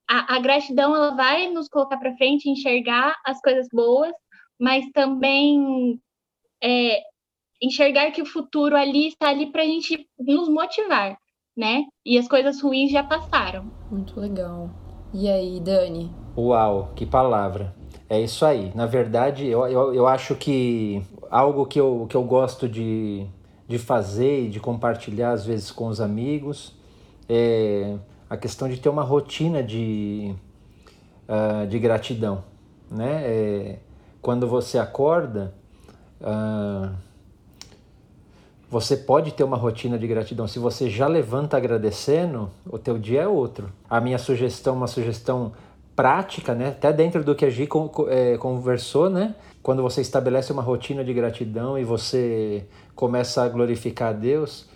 a, 0.07 0.37
a 0.37 0.39
gratidão 0.41 0.95
ela 0.95 1.15
vai 1.15 1.49
nos 1.49 1.67
colocar 1.67 1.97
para 1.97 2.17
frente, 2.17 2.51
enxergar 2.51 3.17
as 3.25 3.41
coisas 3.41 3.69
boas, 3.73 4.13
mas 4.59 4.85
também 4.91 5.99
é, 6.63 7.01
enxergar 7.63 8.11
que 8.11 8.23
o 8.23 8.27
futuro 8.27 8.77
ali 8.77 9.09
está 9.09 9.29
ali 9.29 9.51
para 9.51 9.63
a 9.63 9.67
gente 9.67 10.07
nos 10.19 10.49
motivar, 10.49 11.17
né? 11.57 11.85
E 12.05 12.19
as 12.19 12.27
coisas 12.27 12.61
ruins 12.61 12.91
já 12.91 13.03
passaram. 13.03 13.71
Muito 13.91 14.19
legal. 14.19 14.71
E 15.13 15.29
aí, 15.29 15.61
Dani? 15.61 16.11
Uau, 16.37 16.93
que 16.95 17.05
palavra. 17.05 17.75
É 18.09 18.21
isso 18.21 18.45
aí. 18.45 18.73
Na 18.75 18.87
verdade, 18.87 19.47
eu, 19.47 19.67
eu, 19.67 19.95
eu 19.95 20.07
acho 20.07 20.35
que 20.35 21.03
algo 21.31 21.67
que 21.67 21.81
eu, 21.81 22.07
que 22.09 22.17
eu 22.17 22.23
gosto 22.23 22.69
de, 22.69 23.27
de 23.69 23.79
fazer 23.79 24.47
e 24.47 24.49
de 24.49 24.59
compartilhar 24.59 25.33
às 25.33 25.45
vezes 25.45 25.71
com 25.71 25.87
os 25.87 26.01
amigos 26.01 26.75
é 27.29 27.97
a 28.29 28.37
questão 28.37 28.69
de 28.69 28.79
ter 28.79 28.89
uma 28.89 29.03
rotina 29.03 29.63
de, 29.63 30.35
uh, 31.29 31.67
de 31.67 31.79
gratidão. 31.79 32.45
Né? 32.91 33.23
É, 33.25 33.79
quando 34.23 34.47
você 34.47 34.79
acorda, 34.79 35.55
uh, 36.21 36.95
você 38.71 38.97
pode 38.97 39.33
ter 39.33 39.43
uma 39.43 39.57
rotina 39.57 39.99
de 39.99 40.07
gratidão. 40.07 40.47
Se 40.47 40.61
você 40.61 40.89
já 40.89 41.09
levanta 41.09 41.57
agradecendo, 41.57 42.49
o 42.65 42.79
teu 42.79 42.97
dia 42.97 43.23
é 43.23 43.29
outro. 43.29 43.69
A 43.89 44.01
minha 44.01 44.17
sugestão, 44.17 44.77
uma 44.77 44.87
sugestão 44.87 45.53
prática, 45.97 46.55
né? 46.55 46.69
até 46.69 46.93
dentro 46.93 47.25
do 47.25 47.35
que 47.35 47.45
a 47.45 47.51
Gi 47.51 47.69
é, 48.09 48.39
conversou, 48.39 49.11
né? 49.11 49.35
quando 49.61 49.83
você 49.83 50.01
estabelece 50.01 50.53
uma 50.53 50.63
rotina 50.63 51.05
de 51.05 51.13
gratidão 51.13 51.77
e 51.77 51.83
você 51.83 52.65
começa 52.95 53.43
a 53.43 53.49
glorificar 53.49 54.11
a 54.11 54.13
Deus, 54.13 54.69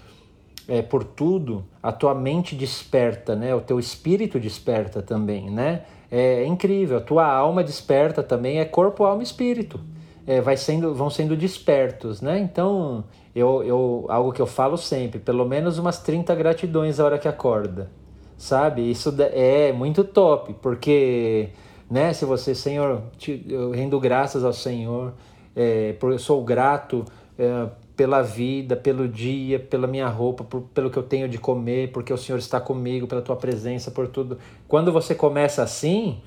é, 0.66 0.82
por 0.82 1.04
tudo, 1.04 1.64
a 1.82 1.92
tua 1.92 2.14
mente 2.14 2.54
desperta, 2.54 3.36
né? 3.36 3.54
O 3.54 3.60
teu 3.60 3.78
espírito 3.78 4.40
desperta 4.40 5.02
também, 5.02 5.50
né? 5.50 5.82
É 6.10 6.44
incrível, 6.46 6.96
a 6.98 7.00
tua 7.00 7.26
alma 7.26 7.62
desperta 7.62 8.22
também, 8.22 8.58
é 8.58 8.64
corpo, 8.64 9.04
alma 9.04 9.22
espírito. 9.22 9.78
É, 10.26 10.40
vai 10.40 10.56
sendo, 10.56 10.94
vão 10.94 11.10
sendo 11.10 11.36
despertos, 11.36 12.22
né? 12.22 12.38
Então, 12.38 13.04
eu, 13.34 13.64
eu, 13.64 14.06
algo 14.08 14.32
que 14.32 14.40
eu 14.40 14.46
falo 14.46 14.76
sempre, 14.76 15.18
pelo 15.18 15.44
menos 15.44 15.78
umas 15.78 15.98
30 15.98 16.34
gratidões 16.36 17.00
a 17.00 17.04
hora 17.04 17.18
que 17.18 17.26
acorda, 17.26 17.90
sabe? 18.38 18.88
Isso 18.88 19.12
é 19.18 19.72
muito 19.72 20.04
top, 20.04 20.54
porque, 20.62 21.48
né? 21.90 22.12
Se 22.12 22.24
você, 22.24 22.54
Senhor, 22.54 23.02
te, 23.18 23.44
eu 23.48 23.72
rendo 23.72 23.98
graças 23.98 24.44
ao 24.44 24.52
Senhor, 24.52 25.12
é, 25.56 25.96
eu 26.00 26.18
sou 26.18 26.44
grato 26.44 27.04
é, 27.36 27.68
pela 27.96 28.22
vida, 28.22 28.76
pelo 28.76 29.08
dia, 29.08 29.58
pela 29.58 29.86
minha 29.86 30.06
roupa, 30.06 30.44
por, 30.44 30.62
pelo 30.74 30.88
que 30.88 30.96
eu 30.96 31.02
tenho 31.02 31.28
de 31.28 31.38
comer, 31.38 31.90
porque 31.92 32.12
o 32.12 32.18
Senhor 32.18 32.38
está 32.38 32.60
comigo, 32.60 33.06
pela 33.06 33.22
tua 33.22 33.36
presença, 33.36 33.90
por 33.90 34.06
tudo. 34.08 34.38
Quando 34.68 34.92
você 34.92 35.14
começa 35.14 35.62
assim, 35.62 36.20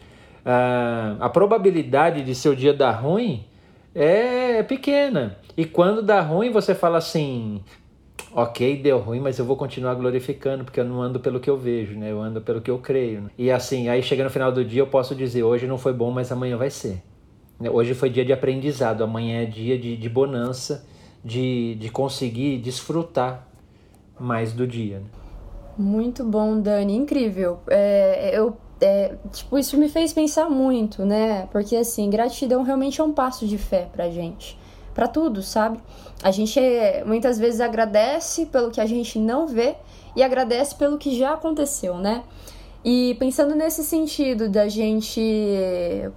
uh, 0.46 1.18
a 1.22 1.30
probabilidade 1.30 2.24
de 2.24 2.36
seu 2.36 2.54
dia 2.54 2.74
dar 2.74 2.92
ruim 2.92 3.46
é 3.94 4.62
pequena. 4.64 5.38
E 5.58 5.66
quando 5.66 6.04
dá 6.04 6.22
ruim, 6.22 6.52
você 6.52 6.76
fala 6.76 7.00
assim: 7.00 7.62
ok, 8.32 8.78
deu 8.78 9.00
ruim, 9.00 9.20
mas 9.20 9.40
eu 9.40 9.46
vou 9.46 9.58
continuar 9.58 9.96
glorificando, 9.96 10.64
porque 10.64 10.80
eu 10.80 10.86
não 10.86 11.02
ando 11.02 11.20
pelo 11.20 11.40
que 11.40 11.50
eu 11.50 11.58
vejo, 11.58 11.98
né? 11.98 12.12
Eu 12.12 12.22
ando 12.22 12.40
pelo 12.40 12.62
que 12.62 12.70
eu 12.70 12.78
creio. 12.78 13.30
E 13.38 13.50
assim, 13.50 13.90
aí 13.90 14.04
chega 14.04 14.24
no 14.24 14.30
final 14.30 14.52
do 14.52 14.64
dia, 14.64 14.82
eu 14.82 14.88
posso 14.88 15.16
dizer: 15.16 15.42
hoje 15.42 15.66
não 15.66 15.80
foi 15.80 15.94
bom, 15.94 16.12
mas 16.12 16.32
amanhã 16.32 16.56
vai 16.56 16.70
ser. 16.70 17.02
Hoje 17.60 17.96
foi 17.96 18.12
dia 18.12 18.24
de 18.24 18.32
aprendizado, 18.32 19.04
amanhã 19.04 19.42
é 19.42 19.46
dia 19.46 19.80
de, 19.80 19.98
de 19.98 20.08
bonança 20.08 20.86
de, 21.26 21.76
de 21.76 21.90
conseguir 21.90 22.60
desfrutar 22.60 23.48
mais 24.20 24.54
do 24.54 24.68
dia. 24.68 25.00
Né? 25.00 25.06
Muito 25.76 26.24
bom, 26.24 26.60
Dani, 26.60 26.96
incrível. 26.96 27.60
É, 27.68 28.38
eu, 28.38 28.56
é, 28.80 29.16
tipo, 29.32 29.58
isso 29.58 29.76
me 29.78 29.90
fez 29.90 30.14
pensar 30.14 30.50
muito, 30.50 31.04
né? 31.04 31.48
Porque 31.52 31.76
assim, 31.76 32.10
gratidão 32.10 32.62
realmente 32.62 33.02
é 33.02 33.04
um 33.04 33.12
passo 33.12 33.48
de 33.48 33.58
fé 33.58 33.90
pra 33.92 34.10
gente, 34.10 34.58
para 34.98 35.08
tudo, 35.08 35.44
sabe? 35.44 35.78
A 36.24 36.32
gente 36.32 36.60
muitas 37.06 37.38
vezes 37.38 37.62
agradece 37.62 38.48
pelo 38.48 38.72
que 38.72 38.82
a 38.82 38.86
gente 38.88 39.20
não 39.20 39.46
vê 39.48 39.76
e 40.16 40.24
agradece 40.24 40.74
pelo 40.74 40.98
que 40.98 41.16
já 41.16 41.34
aconteceu, 41.36 41.98
né? 42.00 42.24
E 42.84 43.16
pensando 43.20 43.54
nesse 43.54 43.84
sentido 43.84 44.50
da 44.50 44.68
gente, 44.68 45.22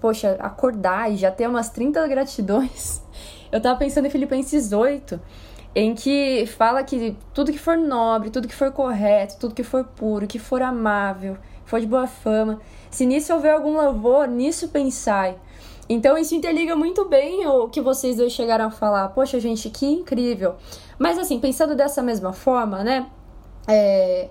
poxa, 0.00 0.34
acordar 0.38 1.12
e 1.12 1.16
já 1.18 1.30
ter 1.30 1.46
umas 1.46 1.68
30 1.68 2.08
gratidões, 2.08 3.02
eu 3.52 3.60
tava 3.60 3.78
pensando 3.78 4.06
em 4.06 4.10
Filipenses 4.10 4.72
8, 4.72 5.20
em 5.74 5.94
que 5.94 6.46
fala 6.46 6.82
que 6.82 7.14
tudo 7.34 7.52
que 7.52 7.58
for 7.58 7.76
nobre, 7.76 8.30
tudo 8.30 8.48
que 8.48 8.54
for 8.54 8.72
correto, 8.72 9.36
tudo 9.38 9.54
que 9.54 9.62
for 9.62 9.84
puro, 9.84 10.26
que 10.26 10.38
for 10.38 10.62
amável, 10.62 11.36
for 11.66 11.80
de 11.80 11.86
boa 11.86 12.06
fama, 12.06 12.58
se 12.90 13.04
nisso 13.04 13.34
houver 13.34 13.52
algum 13.52 13.76
louvor, 13.76 14.26
nisso 14.26 14.68
pensai. 14.68 15.36
Então 15.92 16.16
isso 16.16 16.36
interliga 16.36 16.76
muito 16.76 17.04
bem 17.06 17.44
o 17.48 17.68
que 17.68 17.80
vocês 17.80 18.16
dois 18.16 18.32
chegaram 18.32 18.66
a 18.66 18.70
falar. 18.70 19.08
Poxa, 19.08 19.40
gente, 19.40 19.68
que 19.68 19.84
incrível. 19.84 20.54
Mas 20.96 21.18
assim, 21.18 21.40
pensando 21.40 21.74
dessa 21.74 22.00
mesma 22.00 22.32
forma, 22.32 22.84
né? 22.84 23.10
É, 23.66 24.28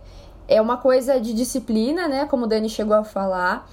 é 0.47 0.61
uma 0.61 0.77
coisa 0.77 1.19
de 1.19 1.33
disciplina, 1.33 2.07
né? 2.07 2.25
Como 2.27 2.45
o 2.45 2.47
Dani 2.47 2.69
chegou 2.69 2.95
a 2.95 3.03
falar. 3.03 3.69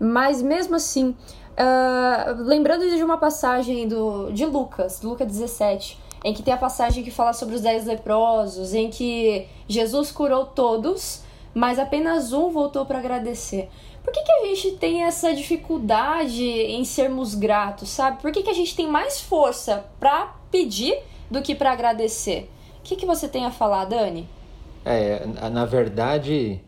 Mas 0.00 0.42
mesmo 0.42 0.74
assim, 0.74 1.14
Uh, 1.50 2.42
lembrando 2.42 2.88
de 2.88 3.02
uma 3.02 3.18
passagem 3.18 3.86
do, 3.86 4.30
de 4.32 4.46
Lucas, 4.46 5.02
Lucas 5.02 5.26
17, 5.26 5.98
em 6.24 6.32
que 6.32 6.42
tem 6.42 6.54
a 6.54 6.56
passagem 6.56 7.04
que 7.04 7.10
fala 7.10 7.34
sobre 7.34 7.54
os 7.54 7.60
dez 7.60 7.84
leprosos, 7.84 8.72
em 8.72 8.88
que 8.88 9.46
Jesus 9.68 10.10
curou 10.10 10.46
todos, 10.46 11.22
mas 11.52 11.78
apenas 11.78 12.32
um 12.32 12.48
voltou 12.48 12.86
para 12.86 12.98
agradecer. 12.98 13.68
Por 14.02 14.12
que, 14.12 14.22
que 14.22 14.32
a 14.32 14.46
gente 14.46 14.72
tem 14.76 15.04
essa 15.04 15.34
dificuldade 15.34 16.44
em 16.44 16.84
sermos 16.84 17.34
gratos, 17.34 17.90
sabe? 17.90 18.20
Por 18.20 18.32
que, 18.32 18.42
que 18.42 18.50
a 18.50 18.54
gente 18.54 18.74
tem 18.74 18.88
mais 18.88 19.20
força 19.20 19.84
para 19.98 20.34
pedir 20.50 20.98
do 21.30 21.42
que 21.42 21.54
para 21.54 21.72
agradecer? 21.72 22.50
O 22.78 22.82
que, 22.82 22.96
que 22.96 23.06
você 23.06 23.28
tem 23.28 23.44
a 23.44 23.50
falar, 23.50 23.84
Dani? 23.84 24.28
É, 24.84 25.26
na 25.50 25.66
verdade, 25.66 26.60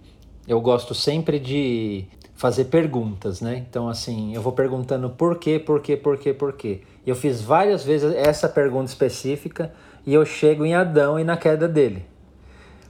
eu 0.46 0.60
gosto 0.60 0.94
sempre 0.94 1.38
de 1.38 2.04
fazer 2.34 2.64
perguntas, 2.64 3.40
né? 3.40 3.56
Então, 3.56 3.88
assim, 3.88 4.34
eu 4.34 4.42
vou 4.42 4.52
perguntando 4.52 5.08
por 5.08 5.38
quê, 5.38 5.58
por 5.58 5.80
quê, 5.80 5.96
por 5.96 6.18
quê, 6.18 6.34
por 6.34 6.52
quê. 6.52 6.80
Eu 7.06 7.14
fiz 7.14 7.40
várias 7.40 7.84
vezes 7.84 8.12
essa 8.14 8.48
pergunta 8.48 8.86
específica 8.86 9.72
e 10.04 10.12
eu 10.12 10.24
chego 10.26 10.66
em 10.66 10.74
Adão 10.74 11.18
e 11.18 11.24
na 11.24 11.36
queda 11.36 11.68
dele. 11.68 12.04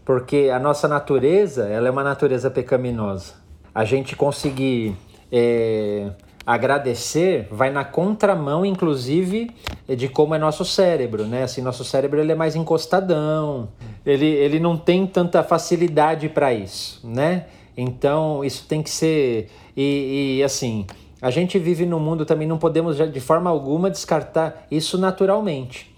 Porque 0.05 0.51
a 0.53 0.59
nossa 0.59 0.89
natureza, 0.89 1.69
ela 1.69 1.87
é 1.87 1.91
uma 1.91 2.03
natureza 2.03 2.51
pecaminosa. 2.51 3.42
A 3.75 3.85
gente 3.85 4.15
conseguir 4.15 4.95
é, 5.31 6.11
agradecer 6.47 7.49
vai 7.51 7.71
na 7.71 7.85
contramão, 7.85 8.67
inclusive, 8.67 9.51
de 9.89 10.09
como 10.09 10.35
é 10.35 10.39
nosso 10.39 10.65
cérebro, 10.65 11.25
né? 11.25 11.45
Assim, 11.45 11.63
nosso 11.63 11.85
cérebro 11.85 12.21
ele 12.21 12.33
é 12.33 12.35
mais 12.35 12.55
encostadão, 12.55 13.69
ele, 14.05 14.27
ele 14.27 14.59
não 14.61 14.77
tem 14.77 15.07
tanta 15.07 15.43
facilidade 15.43 16.29
para 16.29 16.53
isso, 16.53 17.01
né? 17.05 17.47
Então, 17.77 18.45
isso 18.45 18.67
tem 18.67 18.83
que 18.83 18.91
ser. 18.91 19.49
E, 19.77 20.39
e, 20.39 20.43
assim, 20.43 20.87
a 21.21 21.31
gente 21.31 21.59
vive 21.59 21.87
no 21.87 21.99
mundo 21.99 22.27
também, 22.27 22.47
não 22.47 22.59
podemos 22.59 22.97
de 22.97 23.21
forma 23.21 23.49
alguma 23.49 23.91
descartar 23.91 24.67
isso 24.71 24.99
naturalmente. 24.99 25.91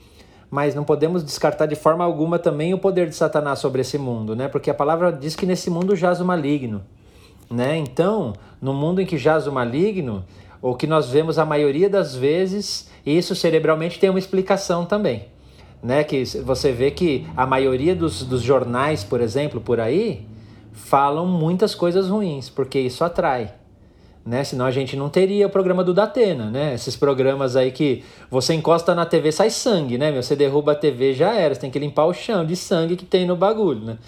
Mas 0.50 0.72
não 0.72 0.84
podemos 0.84 1.24
descartar 1.24 1.66
de 1.66 1.74
forma 1.74 2.04
alguma 2.04 2.38
também 2.38 2.72
o 2.72 2.78
poder 2.78 3.08
de 3.08 3.16
Satanás 3.16 3.58
sobre 3.58 3.80
esse 3.80 3.98
mundo, 3.98 4.36
né? 4.36 4.46
Porque 4.46 4.70
a 4.70 4.74
palavra 4.74 5.10
diz 5.10 5.34
que 5.34 5.46
nesse 5.46 5.68
mundo 5.68 5.96
jaz 5.96 6.20
o 6.20 6.24
maligno. 6.24 6.80
Né? 7.50 7.76
Então, 7.76 8.32
no 8.60 8.72
mundo 8.72 9.00
em 9.00 9.06
que 9.06 9.18
jaz 9.18 9.46
o 9.46 9.52
maligno, 9.52 10.24
o 10.60 10.74
que 10.74 10.86
nós 10.86 11.10
vemos 11.10 11.38
a 11.38 11.44
maioria 11.44 11.90
das 11.90 12.14
vezes, 12.14 12.90
isso 13.04 13.34
cerebralmente 13.34 13.98
tem 13.98 14.08
uma 14.08 14.18
explicação 14.18 14.84
também. 14.84 15.26
Né? 15.82 16.02
Que 16.02 16.24
você 16.24 16.72
vê 16.72 16.90
que 16.90 17.26
a 17.36 17.46
maioria 17.46 17.94
dos, 17.94 18.22
dos 18.22 18.42
jornais, 18.42 19.04
por 19.04 19.20
exemplo, 19.20 19.60
por 19.60 19.78
aí, 19.78 20.26
falam 20.72 21.26
muitas 21.26 21.74
coisas 21.74 22.08
ruins, 22.08 22.48
porque 22.48 22.78
isso 22.78 23.04
atrai. 23.04 23.52
Né? 24.24 24.42
Senão 24.42 24.64
a 24.64 24.70
gente 24.70 24.96
não 24.96 25.10
teria 25.10 25.46
o 25.46 25.50
programa 25.50 25.84
do 25.84 25.92
Datena, 25.92 26.50
né? 26.50 26.72
Esses 26.72 26.96
programas 26.96 27.56
aí 27.56 27.70
que 27.70 28.02
você 28.30 28.54
encosta 28.54 28.94
na 28.94 29.04
TV 29.04 29.30
sai 29.30 29.50
sangue, 29.50 29.98
né? 29.98 30.10
Você 30.12 30.34
derruba 30.34 30.72
a 30.72 30.74
TV 30.74 31.12
já 31.12 31.34
era, 31.34 31.54
você 31.54 31.60
tem 31.60 31.70
que 31.70 31.78
limpar 31.78 32.06
o 32.06 32.14
chão 32.14 32.44
de 32.44 32.56
sangue 32.56 32.96
que 32.96 33.04
tem 33.04 33.26
no 33.26 33.36
bagulho, 33.36 33.80
né? 33.80 33.98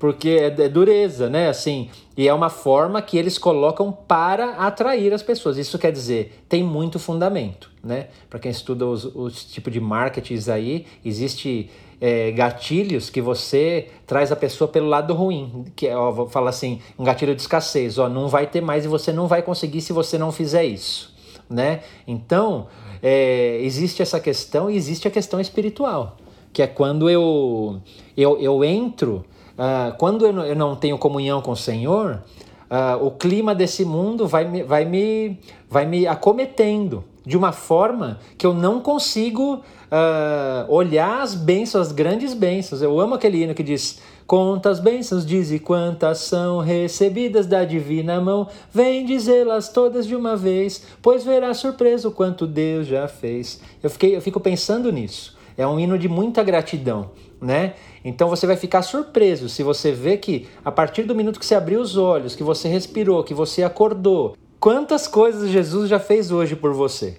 Porque 0.00 0.30
é, 0.30 0.46
é, 0.46 0.68
dureza, 0.68 1.28
né? 1.28 1.50
Assim, 1.50 1.90
e 2.16 2.26
é 2.26 2.32
uma 2.32 2.48
forma 2.48 3.02
que 3.02 3.18
eles 3.18 3.36
colocam 3.36 3.92
para 3.92 4.52
atrair 4.52 5.12
as 5.12 5.22
pessoas. 5.22 5.58
Isso 5.58 5.78
quer 5.78 5.92
dizer, 5.92 6.42
tem 6.48 6.64
muito 6.64 6.98
fundamento, 6.98 7.70
né? 7.84 8.08
Para 8.28 8.40
quem 8.40 8.50
estuda 8.50 8.86
os, 8.86 9.04
os 9.04 9.44
tipos 9.44 9.70
de 9.70 9.78
marketings 9.78 10.48
aí, 10.48 10.86
existe 11.04 11.68
é, 12.00 12.30
gatilhos 12.30 13.10
que 13.10 13.20
você 13.20 13.88
traz 14.06 14.32
a 14.32 14.36
pessoa 14.36 14.66
pelo 14.66 14.88
lado 14.88 15.12
ruim, 15.12 15.66
que 15.76 15.86
é, 15.86 15.94
ó, 15.94 16.10
vou 16.10 16.26
falar 16.26 16.48
assim, 16.48 16.80
um 16.98 17.04
gatilho 17.04 17.34
de 17.34 17.42
escassez, 17.42 17.98
ó, 17.98 18.08
não 18.08 18.26
vai 18.26 18.46
ter 18.46 18.62
mais 18.62 18.86
e 18.86 18.88
você 18.88 19.12
não 19.12 19.28
vai 19.28 19.42
conseguir 19.42 19.82
se 19.82 19.92
você 19.92 20.16
não 20.16 20.32
fizer 20.32 20.64
isso, 20.64 21.14
né? 21.48 21.80
Então, 22.08 22.68
é, 23.02 23.58
existe 23.60 24.00
essa 24.00 24.18
questão 24.18 24.70
e 24.70 24.76
existe 24.76 25.06
a 25.06 25.10
questão 25.10 25.38
espiritual, 25.38 26.16
que 26.54 26.62
é 26.62 26.66
quando 26.66 27.10
eu, 27.10 27.82
eu, 28.16 28.40
eu 28.40 28.64
entro 28.64 29.26
Uh, 29.60 29.94
quando 29.98 30.24
eu 30.26 30.56
não 30.56 30.74
tenho 30.74 30.96
comunhão 30.96 31.42
com 31.42 31.50
o 31.50 31.56
Senhor, 31.56 32.22
uh, 32.70 33.04
o 33.04 33.10
clima 33.10 33.54
desse 33.54 33.84
mundo 33.84 34.26
vai 34.26 34.46
me, 34.46 34.62
vai, 34.62 34.86
me, 34.86 35.38
vai 35.68 35.84
me 35.84 36.06
acometendo 36.06 37.04
de 37.26 37.36
uma 37.36 37.52
forma 37.52 38.18
que 38.38 38.46
eu 38.46 38.54
não 38.54 38.80
consigo 38.80 39.56
uh, 39.56 40.72
olhar 40.72 41.20
as 41.20 41.34
bênçãos, 41.34 41.88
as 41.88 41.92
grandes 41.92 42.32
bênçãos. 42.32 42.80
Eu 42.80 42.98
amo 42.98 43.16
aquele 43.16 43.42
hino 43.42 43.54
que 43.54 43.62
diz: 43.62 44.00
Quantas 44.26 44.80
bênçãos 44.80 45.26
diz 45.26 45.50
e 45.50 45.58
quantas 45.58 46.20
são 46.20 46.60
recebidas 46.60 47.46
da 47.46 47.62
divina 47.62 48.18
mão, 48.18 48.48
vem 48.72 49.04
dizê-las 49.04 49.68
todas 49.68 50.06
de 50.06 50.16
uma 50.16 50.36
vez, 50.36 50.86
pois 51.02 51.22
verá 51.22 51.52
surpreso 51.52 52.10
quanto 52.10 52.46
Deus 52.46 52.86
já 52.86 53.06
fez. 53.06 53.60
Eu, 53.82 53.90
fiquei, 53.90 54.16
eu 54.16 54.22
fico 54.22 54.40
pensando 54.40 54.90
nisso. 54.90 55.38
É 55.54 55.66
um 55.66 55.78
hino 55.78 55.98
de 55.98 56.08
muita 56.08 56.42
gratidão, 56.42 57.10
né? 57.38 57.74
Então 58.04 58.28
você 58.28 58.46
vai 58.46 58.56
ficar 58.56 58.82
surpreso 58.82 59.48
se 59.48 59.62
você 59.62 59.92
vê 59.92 60.16
que 60.16 60.48
a 60.64 60.72
partir 60.72 61.02
do 61.02 61.14
minuto 61.14 61.38
que 61.38 61.44
você 61.44 61.54
abriu 61.54 61.80
os 61.80 61.96
olhos, 61.96 62.34
que 62.34 62.42
você 62.42 62.68
respirou, 62.68 63.22
que 63.22 63.34
você 63.34 63.62
acordou, 63.62 64.36
quantas 64.58 65.06
coisas 65.06 65.50
Jesus 65.50 65.88
já 65.88 65.98
fez 65.98 66.30
hoje 66.30 66.56
por 66.56 66.72
você. 66.72 67.18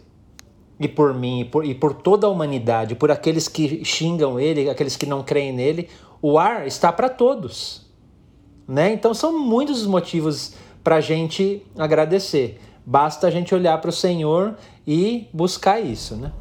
E 0.80 0.88
por 0.88 1.14
mim, 1.14 1.42
e 1.42 1.46
por, 1.46 1.64
e 1.64 1.76
por 1.76 1.94
toda 1.94 2.26
a 2.26 2.30
humanidade, 2.30 2.96
por 2.96 3.12
aqueles 3.12 3.48
que 3.48 3.86
xingam 3.86 4.40
ele, 4.40 4.68
aqueles 4.68 4.96
que 4.96 5.06
não 5.06 5.22
creem 5.22 5.54
nele, 5.54 5.88
o 6.20 6.40
ar 6.40 6.66
está 6.66 6.92
para 6.92 7.08
todos. 7.08 7.86
Né? 8.68 8.92
Então 8.94 9.14
são 9.14 9.38
muitos 9.40 9.82
os 9.82 9.88
motivos 9.88 10.56
para 10.84 10.96
a 10.96 11.02
gente 11.02 11.64
agradecer. 11.78 12.60
Basta 12.84 13.28
a 13.28 13.30
gente 13.30 13.54
olhar 13.54 13.80
para 13.80 13.90
o 13.90 13.94
Senhor 13.94 14.56
e 14.88 15.28
buscar 15.32 15.80
isso. 15.80 16.16
Né? 16.16 16.32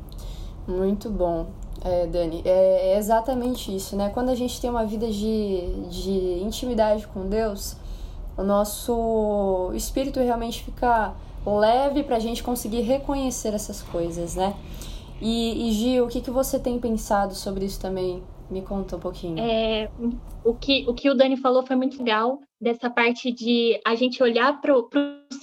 Muito 0.67 1.11
bom. 1.11 1.60
É, 1.83 2.07
Dani, 2.07 2.43
é, 2.45 2.93
é 2.93 2.99
exatamente 2.99 3.75
isso, 3.75 3.97
né? 3.97 4.11
Quando 4.13 4.29
a 4.29 4.35
gente 4.35 4.61
tem 4.61 4.69
uma 4.69 4.85
vida 4.85 5.11
de, 5.11 5.63
de 5.89 6.43
intimidade 6.43 7.07
com 7.07 7.27
Deus, 7.29 7.77
o 8.37 8.43
nosso 8.43 9.71
espírito 9.75 10.21
realmente 10.21 10.63
fica 10.63 11.15
leve 11.47 12.03
para 12.03 12.17
a 12.17 12.21
gente 12.21 12.43
conseguir 12.43 12.83
reconhecer 12.83 13.55
essas 13.55 13.83
coisas, 13.83 14.37
né? 14.37 14.55
E, 15.21 15.69
e 15.69 15.73
Gil, 15.73 16.05
o 16.05 16.09
que, 16.09 16.21
que 16.21 16.31
você 16.31 16.59
tem 16.59 16.79
pensado 16.79 17.35
sobre 17.35 17.65
isso 17.65 17.81
também? 17.81 18.23
Me 18.51 18.63
conta 18.63 18.97
um 18.97 19.01
pouquinho. 19.01 19.39
É, 19.39 19.89
o, 20.45 20.55
que, 20.55 20.85
o 20.89 20.95
que 20.95 21.09
o 21.09 21.15
Dani 21.15 21.37
falou 21.37 21.65
foi 21.65 21.77
muito 21.77 21.99
legal, 21.99 22.41
dessa 22.61 22.91
parte 22.91 23.31
de 23.31 23.81
a 23.87 23.95
gente 23.95 24.23
olhar 24.23 24.61
para 24.61 24.77
o 24.77 24.89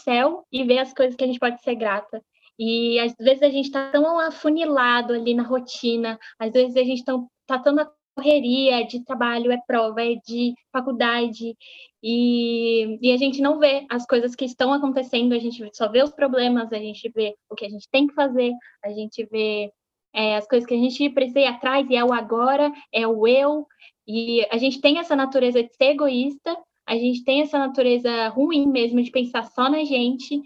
céu 0.04 0.44
e 0.52 0.64
ver 0.64 0.80
as 0.80 0.94
coisas 0.94 1.16
que 1.16 1.24
a 1.24 1.28
gente 1.28 1.40
pode 1.40 1.62
ser 1.62 1.76
grata. 1.76 2.22
E 2.60 3.00
às 3.00 3.14
vezes 3.20 3.44
a 3.44 3.50
gente 3.50 3.66
está 3.66 3.92
tão 3.92 4.20
afunilado 4.20 5.14
ali 5.14 5.34
na 5.34 5.44
rotina, 5.44 6.20
às 6.40 6.52
vezes 6.52 6.76
a 6.76 6.84
gente 6.84 7.00
está 7.00 7.60
tão 7.60 7.76
na 7.76 7.90
correria 8.16 8.84
de 8.86 9.04
trabalho, 9.06 9.52
é 9.52 9.60
prova, 9.68 10.02
é 10.02 10.16
de 10.16 10.56
faculdade, 10.74 11.56
e, 12.02 12.98
e 13.00 13.12
a 13.12 13.18
gente 13.18 13.42
não 13.42 13.60
vê 13.60 13.86
as 13.90 14.08
coisas 14.08 14.36
que 14.36 14.46
estão 14.46 14.74
acontecendo, 14.74 15.34
a 15.34 15.40
gente 15.40 15.64
só 15.74 15.88
vê 15.88 16.02
os 16.02 16.12
problemas, 16.12 16.74
a 16.74 16.80
gente 16.80 17.12
vê 17.14 17.36
o 17.48 17.54
que 17.54 17.66
a 17.66 17.70
gente 17.70 17.88
tem 17.92 18.08
que 18.08 18.16
fazer, 18.16 18.54
a 18.84 18.90
gente 18.90 19.24
vê 19.32 19.72
é, 20.14 20.36
as 20.38 20.48
coisas 20.48 20.68
que 20.68 20.74
a 20.74 20.78
gente 20.78 21.10
precisa 21.12 21.42
ir 21.42 21.46
atrás, 21.46 21.88
e 21.90 21.96
é 21.96 22.04
o 22.04 22.12
agora, 22.12 22.74
é 22.92 23.08
o 23.08 23.28
eu, 23.28 23.68
e 24.08 24.44
a 24.50 24.58
gente 24.58 24.82
tem 24.82 24.98
essa 24.98 25.16
natureza 25.16 25.62
de 25.62 25.72
ser 25.76 25.92
egoísta, 25.92 26.58
a 26.88 26.96
gente 26.96 27.24
tem 27.24 27.42
essa 27.42 27.60
natureza 27.60 28.30
ruim 28.30 28.66
mesmo 28.66 29.02
de 29.04 29.12
pensar 29.12 29.44
só 29.44 29.70
na 29.70 29.84
gente, 29.84 30.42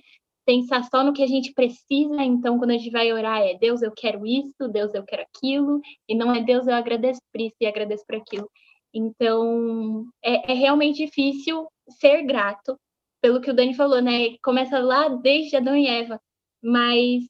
pensar 0.52 0.84
só 0.84 1.02
no 1.02 1.14
que 1.14 1.24
a 1.24 1.28
gente 1.28 1.54
precisa, 1.54 2.22
então 2.24 2.60
quando 2.60 2.72
a 2.72 2.78
gente 2.78 2.90
vai 2.90 3.12
orar 3.14 3.42
é 3.42 3.58
Deus, 3.58 3.82
eu 3.82 3.92
quero 3.92 4.28
isso, 4.28 4.68
Deus, 4.70 4.94
eu 4.94 5.04
quero 5.04 5.22
aquilo, 5.24 5.80
e 6.10 6.14
não 6.14 6.36
é 6.36 6.44
Deus, 6.44 6.68
eu 6.68 6.76
agradeço 6.76 7.22
por 7.32 7.40
isso 7.40 7.56
e 7.62 7.66
agradeço 7.66 8.04
por 8.06 8.18
aquilo. 8.18 8.50
Então, 8.94 10.06
é, 10.22 10.52
é 10.52 10.54
realmente 10.54 11.06
difícil 11.06 11.70
ser 12.02 12.24
grato, 12.24 12.78
pelo 13.22 13.40
que 13.40 13.50
o 13.50 13.54
Dani 13.54 13.74
falou, 13.74 14.02
né? 14.02 14.36
Começa 14.44 14.80
lá 14.80 15.08
desde 15.08 15.56
Adão 15.56 15.78
e 15.78 15.88
Eva, 15.88 16.20
mas 16.62 17.24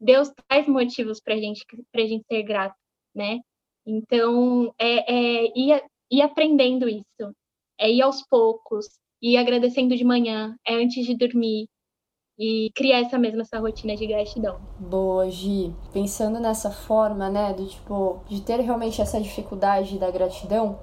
Deus 0.00 0.30
traz 0.48 0.68
motivos 0.68 1.20
para 1.20 1.36
gente, 1.36 1.64
a 1.92 2.00
gente 2.00 2.24
ser 2.30 2.44
grato, 2.44 2.76
né? 3.12 3.40
Então, 3.84 4.72
é, 4.78 5.12
é 5.12 5.58
ir, 5.58 5.82
ir 6.08 6.22
aprendendo 6.22 6.88
isso, 6.88 7.34
é 7.80 7.90
ir 7.90 8.02
aos 8.02 8.22
poucos, 8.28 8.86
ir 9.20 9.36
agradecendo 9.36 9.96
de 9.96 10.04
manhã, 10.04 10.56
é 10.64 10.74
antes 10.74 11.04
de 11.04 11.16
dormir, 11.16 11.66
e 12.40 12.72
criar 12.74 13.00
essa 13.00 13.18
mesma 13.18 13.42
essa 13.42 13.58
rotina 13.58 13.94
de 13.94 14.06
gratidão. 14.06 14.56
Boa, 14.78 15.30
Gi. 15.30 15.74
Pensando 15.92 16.40
nessa 16.40 16.70
forma, 16.70 17.28
né, 17.28 17.52
do 17.52 17.66
tipo, 17.66 18.20
de 18.26 18.40
ter 18.40 18.58
realmente 18.60 19.02
essa 19.02 19.20
dificuldade 19.20 19.98
da 19.98 20.10
gratidão, 20.10 20.78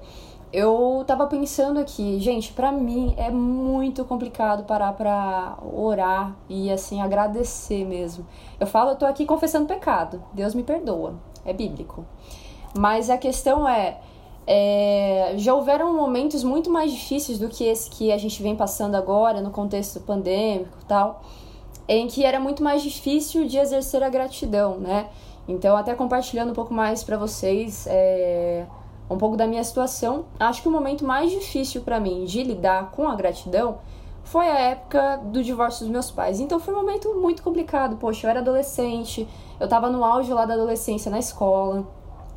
eu 0.54 1.04
tava 1.08 1.26
pensando 1.26 1.80
aqui, 1.80 2.20
gente, 2.20 2.54
para 2.54 2.72
mim 2.72 3.16
é 3.18 3.32
muito 3.32 4.06
complicado 4.06 4.66
parar 4.66 4.94
pra 4.94 5.58
orar 5.74 6.38
e 6.48 6.70
assim 6.70 7.02
agradecer 7.02 7.84
mesmo. 7.86 8.24
Eu 8.60 8.68
falo, 8.68 8.92
eu 8.92 8.96
tô 8.96 9.08
aqui 9.08 9.26
confessando 9.26 9.66
pecado. 9.66 10.24
Deus 10.34 10.54
me 10.54 10.62
perdoa. 10.62 11.16
É 11.44 11.54
bíblico. 11.54 12.06
Mas 12.78 13.10
a 13.10 13.18
questão 13.18 13.68
é, 13.68 14.00
é, 14.46 15.34
já 15.38 15.56
houveram 15.56 15.92
momentos 15.96 16.44
muito 16.44 16.70
mais 16.70 16.92
difíceis 16.92 17.40
do 17.40 17.50
que 17.50 17.64
esse 17.64 17.90
que 17.90 18.12
a 18.12 18.18
gente 18.20 18.44
vem 18.44 18.56
passando 18.56 18.94
agora 18.94 19.42
no 19.42 19.50
contexto 19.50 20.00
pandêmico 20.02 20.78
e 20.84 20.86
tal 20.86 21.24
em 21.88 22.08
que 22.08 22.26
era 22.26 22.40
muito 22.40 22.64
mais 22.64 22.82
difícil 22.84 23.48
de 23.48 23.58
exercer 23.58 24.04
a 24.04 24.10
gratidão, 24.10 24.78
né? 24.78 25.08
Então, 25.48 25.78
até 25.78 25.96
compartilhando 25.96 26.52
um 26.52 26.54
pouco 26.54 26.74
mais 26.74 27.04
para 27.04 27.18
vocês 27.18 27.88
é, 27.88 28.66
um 29.10 29.18
pouco 29.18 29.38
da 29.38 29.48
minha 29.48 29.64
situação, 29.64 30.26
acho 30.38 30.62
que 30.62 30.68
o 30.68 30.72
momento 30.72 31.06
mais 31.06 31.32
difícil 31.32 31.82
para 31.82 32.00
mim 32.00 32.26
de 32.26 32.44
lidar 32.44 32.92
com 32.92 33.08
a 33.08 33.16
gratidão 33.16 33.78
foi 34.24 34.46
a 34.50 34.60
época 34.60 35.22
do 35.24 35.42
divórcio 35.42 35.86
dos 35.86 35.90
meus 35.90 36.12
pais. 36.12 36.42
Então, 36.42 36.60
foi 36.60 36.74
um 36.74 36.78
momento 36.78 37.16
muito 37.16 37.42
complicado. 37.42 37.96
Poxa, 37.96 38.28
eu 38.28 38.32
era 38.32 38.42
adolescente, 38.42 39.26
eu 39.58 39.70
tava 39.70 39.90
no 39.90 40.04
auge 40.04 40.34
lá 40.34 40.46
da 40.46 40.54
adolescência 40.54 41.10
na 41.10 41.20
escola. 41.20 41.88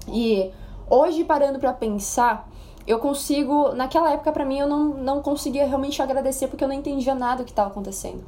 E 0.06 0.52
hoje, 0.88 1.24
parando 1.24 1.58
para 1.58 1.72
pensar, 1.72 2.48
eu 2.86 3.00
consigo. 3.00 3.72
Naquela 3.74 4.12
época, 4.12 4.30
para 4.30 4.44
mim, 4.44 4.60
eu 4.60 4.68
não, 4.68 4.84
não 4.94 5.20
conseguia 5.20 5.66
realmente 5.66 6.00
agradecer 6.00 6.46
porque 6.46 6.62
eu 6.62 6.68
não 6.68 6.74
entendia 6.76 7.14
nada 7.14 7.38
do 7.38 7.44
que 7.44 7.50
estava 7.50 7.70
acontecendo. 7.70 8.24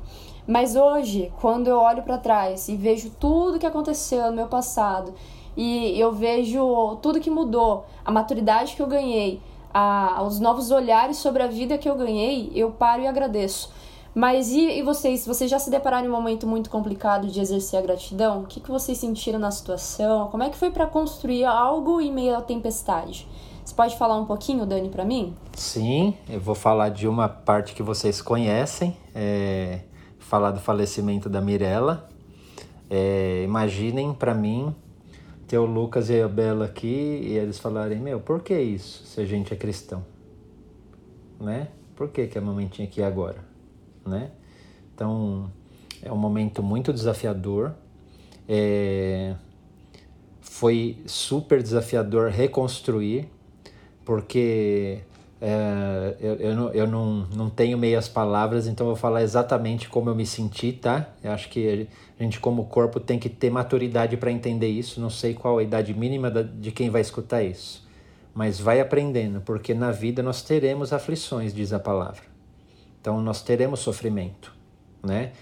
Mas 0.46 0.74
hoje, 0.74 1.33
quando 1.40 1.68
eu 1.68 1.78
olho 1.78 2.02
para 2.02 2.18
trás 2.18 2.68
e 2.68 2.76
vejo 2.76 3.11
tudo 3.11 3.59
que 3.59 3.66
aconteceu 3.66 4.26
no 4.26 4.37
meu 4.37 4.48
passado 4.48 5.14
e 5.57 5.98
eu 5.98 6.12
vejo 6.12 6.96
tudo 7.00 7.20
que 7.20 7.31
mudou, 7.31 7.85
a 8.05 8.11
maturidade 8.11 8.74
que 8.74 8.83
eu 8.83 8.87
ganhei, 8.87 9.40
a, 9.72 10.22
os 10.26 10.40
novos 10.40 10.70
olhares 10.70 11.18
sobre 11.18 11.42
a 11.42 11.46
vida 11.46 11.78
que 11.78 11.88
eu 11.88 11.94
ganhei, 11.94 12.50
eu 12.55 12.70
paro 12.72 13.02
e 13.02 13.07
agradeço. 13.07 13.72
Mas 14.14 14.50
e, 14.50 14.78
e 14.78 14.83
vocês? 14.83 15.26
Vocês 15.26 15.50
já 15.50 15.59
se 15.59 15.70
depararam 15.70 16.07
em 16.07 16.09
um 16.09 16.12
momento 16.12 16.46
muito 16.46 16.68
complicado 16.68 17.28
de 17.28 17.40
exercer 17.40 17.78
a 17.78 17.83
gratidão? 17.83 18.42
O 18.42 18.46
que, 18.46 18.61
que 18.61 18.70
vocês 18.70 18.98
sentiram 18.98 19.38
na 19.38 19.50
situação? 19.50 20.28
Como 20.28 20.42
é 20.42 20.50
que 20.50 20.57
foi 20.57 20.70
para 20.70 20.87
construir 20.87 21.44
algo 21.44 21.98
em 22.00 22.12
meio 22.12 22.37
à 22.37 22.42
tempestade? 22.42 23.26
Você 23.64 23.74
pode 23.74 23.96
falar 23.96 24.18
um 24.18 24.26
pouquinho, 24.26 24.66
Dani, 24.66 24.90
para 24.90 25.05
mim? 25.05 25.35
Sim, 25.55 26.14
eu 26.28 26.40
vou 26.40 26.55
falar 26.55 26.90
de 26.90 27.09
uma 27.09 27.28
parte 27.28 27.74
que 27.74 27.83
vocês 27.83 28.20
conhecem. 28.20 28.94
É 29.14 29.81
falar 30.33 30.53
do 30.53 30.61
falecimento 30.61 31.29
da 31.29 31.42
Mirella. 31.42 32.09
É, 32.88 33.42
imaginem 33.45 34.14
para 34.14 34.33
mim 34.33 34.75
ter 35.47 35.59
o 35.59 35.66
Lucas 35.66 36.09
e 36.09 36.23
a 36.23 36.27
Bela 36.27 36.64
aqui 36.64 37.21
e 37.23 37.37
eles 37.37 37.59
falarem: 37.59 37.99
Meu, 37.99 38.18
por 38.18 38.42
que 38.42 38.59
isso 38.59 39.05
se 39.05 39.21
a 39.21 39.27
gente 39.27 39.53
é 39.53 39.57
cristão? 39.59 40.03
Né? 41.38 41.68
Por 41.95 42.09
que, 42.09 42.27
que 42.29 42.38
a 42.38 42.40
mamãe 42.40 42.66
tinha 42.66 42.88
que 42.88 43.03
ir 43.03 43.05
agora? 43.05 43.45
Né? 44.07 44.31
Então 44.95 45.53
é 46.01 46.11
um 46.11 46.16
momento 46.16 46.62
muito 46.62 46.95
desafiador. 46.95 47.75
É, 48.49 49.35
foi 50.40 50.97
super 51.05 51.62
desafiador 51.62 52.31
reconstruir, 52.31 53.29
porque 54.03 55.03
é, 55.44 56.16
eu, 56.20 56.35
eu, 56.37 56.55
não, 56.55 56.72
eu 56.72 56.87
não, 56.87 57.26
não 57.35 57.50
tenho 57.50 57.76
meias 57.76 58.09
palavras, 58.09 58.68
então 58.68 58.87
eu 58.87 58.92
vou 58.92 58.96
falar 58.96 59.24
exatamente 59.24 59.88
como 59.88 60.09
eu 60.09 60.14
me 60.14 60.24
senti, 60.24 60.72
tá? 60.72 61.09
Eu 61.20 61.33
acho 61.33 61.48
que 61.48 61.88
a 62.16 62.22
gente, 62.22 62.38
como 62.38 62.66
corpo, 62.66 63.00
tem 63.00 63.18
que 63.18 63.28
ter 63.28 63.50
maturidade 63.50 64.16
para 64.16 64.31
entender 64.31 64.68
isso. 64.68 65.00
Não 65.00 65.11
sei 65.11 65.35
qual 65.35 65.59
a 65.59 65.62
idade 65.64 65.92
mínima 65.94 66.31
de 66.31 66.70
quem 66.70 66.90
vai 66.90 67.00
escutar 67.00 67.42
isso, 67.42 67.85
mas 68.33 68.61
vai 68.61 68.78
aprendendo, 68.78 69.40
porque 69.40 69.74
na 69.74 69.90
vida 69.90 70.22
nós 70.22 70.42
teremos 70.42 70.92
aflições, 70.92 71.52
diz 71.52 71.72
a 71.72 71.81
palavra. 71.81 72.22
Então 73.00 73.20
nós 73.20 73.42
teremos 73.42 73.81
sofrimento, 73.81 74.55
né? 75.02 75.33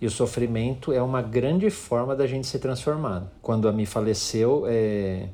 E 0.00 0.06
o 0.06 0.10
sofrimento 0.10 0.92
é 0.92 1.00
uma 1.00 1.22
grande 1.22 1.70
forma 1.70 2.16
da 2.16 2.26
gente 2.26 2.48
ser 2.48 2.58
transformado. 2.58 3.30
Quando 3.40 3.68
a 3.68 3.72
Mi 3.72 3.86
faleceu, 3.86 4.64
é... 4.66 5.28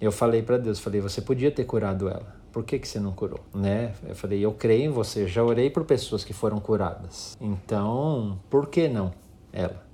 eu 0.00 0.12
falei 0.12 0.40
para 0.40 0.56
Deus, 0.56 0.78
falei, 0.78 1.00
você 1.00 1.20
podia 1.20 1.50
ter 1.50 1.64
curado 1.64 2.08
ela 2.08 2.39
por 2.52 2.64
que, 2.64 2.78
que 2.78 2.88
você 2.88 2.98
não 2.98 3.12
curou? 3.12 3.40
Né? 3.54 3.92
Eu 4.06 4.14
falei, 4.14 4.44
eu 4.44 4.52
creio 4.52 4.84
em 4.84 4.88
você, 4.88 5.26
já 5.26 5.42
orei 5.42 5.70
por 5.70 5.84
pessoas 5.84 6.24
que 6.24 6.32
foram 6.32 6.58
curadas. 6.60 7.36
Então, 7.40 8.38
por 8.48 8.68
que 8.68 8.88
não 8.88 9.12
ela? 9.52 9.84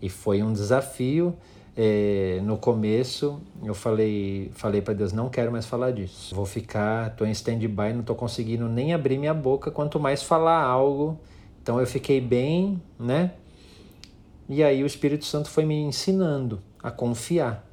E 0.00 0.08
foi 0.08 0.42
um 0.42 0.52
desafio. 0.52 1.34
É, 1.74 2.38
no 2.42 2.58
começo, 2.58 3.40
eu 3.64 3.72
falei, 3.72 4.50
falei 4.54 4.82
para 4.82 4.92
Deus, 4.92 5.10
não 5.12 5.30
quero 5.30 5.50
mais 5.50 5.64
falar 5.64 5.90
disso. 5.90 6.34
Vou 6.34 6.44
ficar, 6.44 7.16
tô 7.16 7.24
em 7.24 7.30
stand-by, 7.30 7.94
não 7.94 8.02
tô 8.02 8.14
conseguindo 8.14 8.68
nem 8.68 8.92
abrir 8.92 9.16
minha 9.16 9.32
boca, 9.32 9.70
quanto 9.70 9.98
mais 9.98 10.22
falar 10.22 10.62
algo. 10.62 11.18
Então 11.62 11.80
eu 11.80 11.86
fiquei 11.86 12.20
bem, 12.20 12.82
né? 12.98 13.32
E 14.48 14.62
aí 14.62 14.82
o 14.82 14.86
Espírito 14.86 15.24
Santo 15.24 15.48
foi 15.48 15.64
me 15.64 15.76
ensinando 15.76 16.60
a 16.82 16.90
confiar 16.90 17.64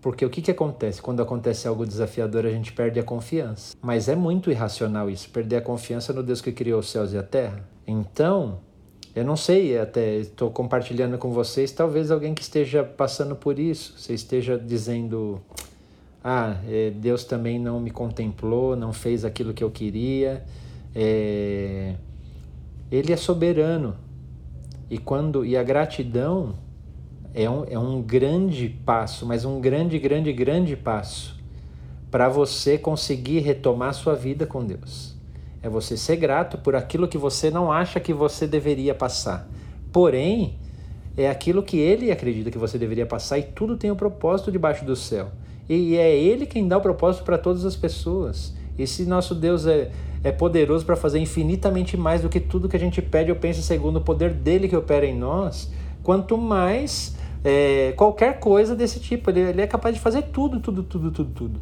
porque 0.00 0.24
o 0.24 0.30
que, 0.30 0.40
que 0.40 0.50
acontece? 0.50 1.02
Quando 1.02 1.20
acontece 1.20 1.68
algo 1.68 1.86
desafiador, 1.86 2.46
a 2.46 2.50
gente 2.50 2.72
perde 2.72 2.98
a 2.98 3.02
confiança. 3.02 3.76
Mas 3.82 4.08
é 4.08 4.16
muito 4.16 4.50
irracional 4.50 5.10
isso, 5.10 5.28
perder 5.28 5.56
a 5.56 5.60
confiança 5.60 6.12
no 6.12 6.22
Deus 6.22 6.40
que 6.40 6.52
criou 6.52 6.80
os 6.80 6.90
céus 6.90 7.12
e 7.12 7.18
a 7.18 7.22
terra. 7.22 7.68
Então, 7.86 8.60
eu 9.14 9.24
não 9.24 9.36
sei, 9.36 9.78
até 9.78 10.16
estou 10.16 10.50
compartilhando 10.50 11.18
com 11.18 11.30
vocês, 11.32 11.70
talvez 11.72 12.10
alguém 12.10 12.32
que 12.32 12.42
esteja 12.42 12.82
passando 12.82 13.36
por 13.36 13.58
isso, 13.58 13.94
você 13.98 14.14
esteja 14.14 14.56
dizendo: 14.56 15.40
Ah, 16.24 16.56
é, 16.66 16.90
Deus 16.90 17.24
também 17.24 17.58
não 17.58 17.78
me 17.78 17.90
contemplou, 17.90 18.74
não 18.74 18.92
fez 18.92 19.24
aquilo 19.24 19.52
que 19.52 19.62
eu 19.62 19.70
queria. 19.70 20.44
É... 20.94 21.94
Ele 22.90 23.12
é 23.12 23.16
soberano. 23.16 23.96
E 24.88 24.98
quando 24.98 25.44
e 25.44 25.56
a 25.56 25.62
gratidão 25.62 26.54
é 27.34 27.48
um, 27.48 27.64
é 27.64 27.78
um 27.78 28.02
grande 28.02 28.68
passo, 28.68 29.24
mas 29.24 29.44
um 29.44 29.60
grande, 29.60 29.98
grande, 29.98 30.32
grande 30.32 30.76
passo 30.76 31.38
para 32.10 32.28
você 32.28 32.76
conseguir 32.76 33.40
retomar 33.40 33.94
sua 33.94 34.14
vida 34.14 34.46
com 34.46 34.64
Deus. 34.64 35.14
É 35.62 35.68
você 35.68 35.96
ser 35.96 36.16
grato 36.16 36.58
por 36.58 36.74
aquilo 36.74 37.06
que 37.06 37.18
você 37.18 37.50
não 37.50 37.70
acha 37.70 38.00
que 38.00 38.12
você 38.12 38.46
deveria 38.46 38.94
passar. 38.94 39.48
Porém, 39.92 40.58
é 41.16 41.28
aquilo 41.28 41.62
que 41.62 41.78
ele 41.78 42.10
acredita 42.10 42.50
que 42.50 42.58
você 42.58 42.78
deveria 42.78 43.06
passar 43.06 43.38
e 43.38 43.42
tudo 43.42 43.76
tem 43.76 43.90
um 43.90 43.96
propósito 43.96 44.50
debaixo 44.50 44.84
do 44.84 44.96
céu. 44.96 45.28
E 45.68 45.96
é 45.96 46.16
ele 46.16 46.46
quem 46.46 46.66
dá 46.66 46.78
o 46.78 46.80
propósito 46.80 47.24
para 47.24 47.38
todas 47.38 47.64
as 47.64 47.76
pessoas. 47.76 48.54
E 48.76 48.86
se 48.86 49.04
nosso 49.04 49.34
Deus 49.34 49.66
é, 49.66 49.90
é 50.24 50.32
poderoso 50.32 50.84
para 50.84 50.96
fazer 50.96 51.20
infinitamente 51.20 51.96
mais 51.96 52.22
do 52.22 52.28
que 52.28 52.40
tudo 52.40 52.68
que 52.68 52.76
a 52.76 52.80
gente 52.80 53.00
pede 53.00 53.30
ou 53.30 53.36
pensa 53.36 53.62
segundo 53.62 53.96
o 53.96 54.00
poder 54.00 54.32
dele 54.32 54.66
que 54.66 54.74
opera 54.74 55.06
em 55.06 55.16
nós, 55.16 55.70
quanto 56.02 56.36
mais 56.36 57.14
é, 57.44 57.92
qualquer 57.96 58.38
coisa 58.38 58.74
desse 58.74 59.00
tipo. 59.00 59.30
Ele, 59.30 59.40
ele 59.40 59.62
é 59.62 59.66
capaz 59.66 59.94
de 59.94 60.00
fazer 60.00 60.22
tudo, 60.22 60.60
tudo, 60.60 60.82
tudo, 60.82 61.10
tudo, 61.10 61.30
tudo. 61.32 61.60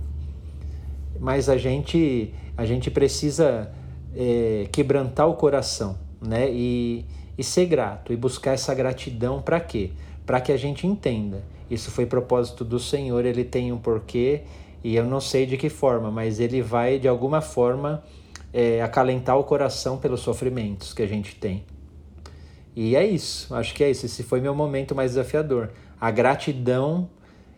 Mas 1.18 1.48
a 1.48 1.56
gente, 1.56 2.32
a 2.56 2.64
gente 2.64 2.90
precisa 2.90 3.70
é, 4.14 4.68
quebrantar 4.70 5.28
o 5.28 5.34
coração, 5.34 5.98
né? 6.20 6.50
E, 6.50 7.04
e 7.36 7.44
ser 7.44 7.66
grato 7.66 8.12
e 8.12 8.16
buscar 8.16 8.52
essa 8.52 8.74
gratidão 8.74 9.40
para 9.40 9.60
quê? 9.60 9.90
Para 10.26 10.40
que 10.40 10.52
a 10.52 10.56
gente 10.56 10.86
entenda. 10.86 11.42
Isso 11.70 11.90
foi 11.90 12.06
propósito 12.06 12.64
do 12.64 12.78
Senhor, 12.78 13.24
ele 13.24 13.44
tem 13.44 13.72
um 13.72 13.78
porquê 13.78 14.42
e 14.82 14.96
eu 14.96 15.04
não 15.04 15.20
sei 15.20 15.44
de 15.44 15.56
que 15.56 15.68
forma, 15.68 16.10
mas 16.10 16.40
ele 16.40 16.62
vai 16.62 16.98
de 16.98 17.06
alguma 17.06 17.40
forma 17.40 18.02
é, 18.52 18.80
acalentar 18.80 19.38
o 19.38 19.44
coração 19.44 19.98
pelos 19.98 20.20
sofrimentos 20.20 20.94
que 20.94 21.02
a 21.02 21.06
gente 21.06 21.34
tem. 21.34 21.64
E 22.80 22.94
é 22.94 23.04
isso, 23.04 23.52
acho 23.56 23.74
que 23.74 23.82
é 23.82 23.90
isso. 23.90 24.06
Esse 24.06 24.22
foi 24.22 24.40
meu 24.40 24.54
momento 24.54 24.94
mais 24.94 25.10
desafiador. 25.10 25.70
A 26.00 26.12
gratidão 26.12 27.10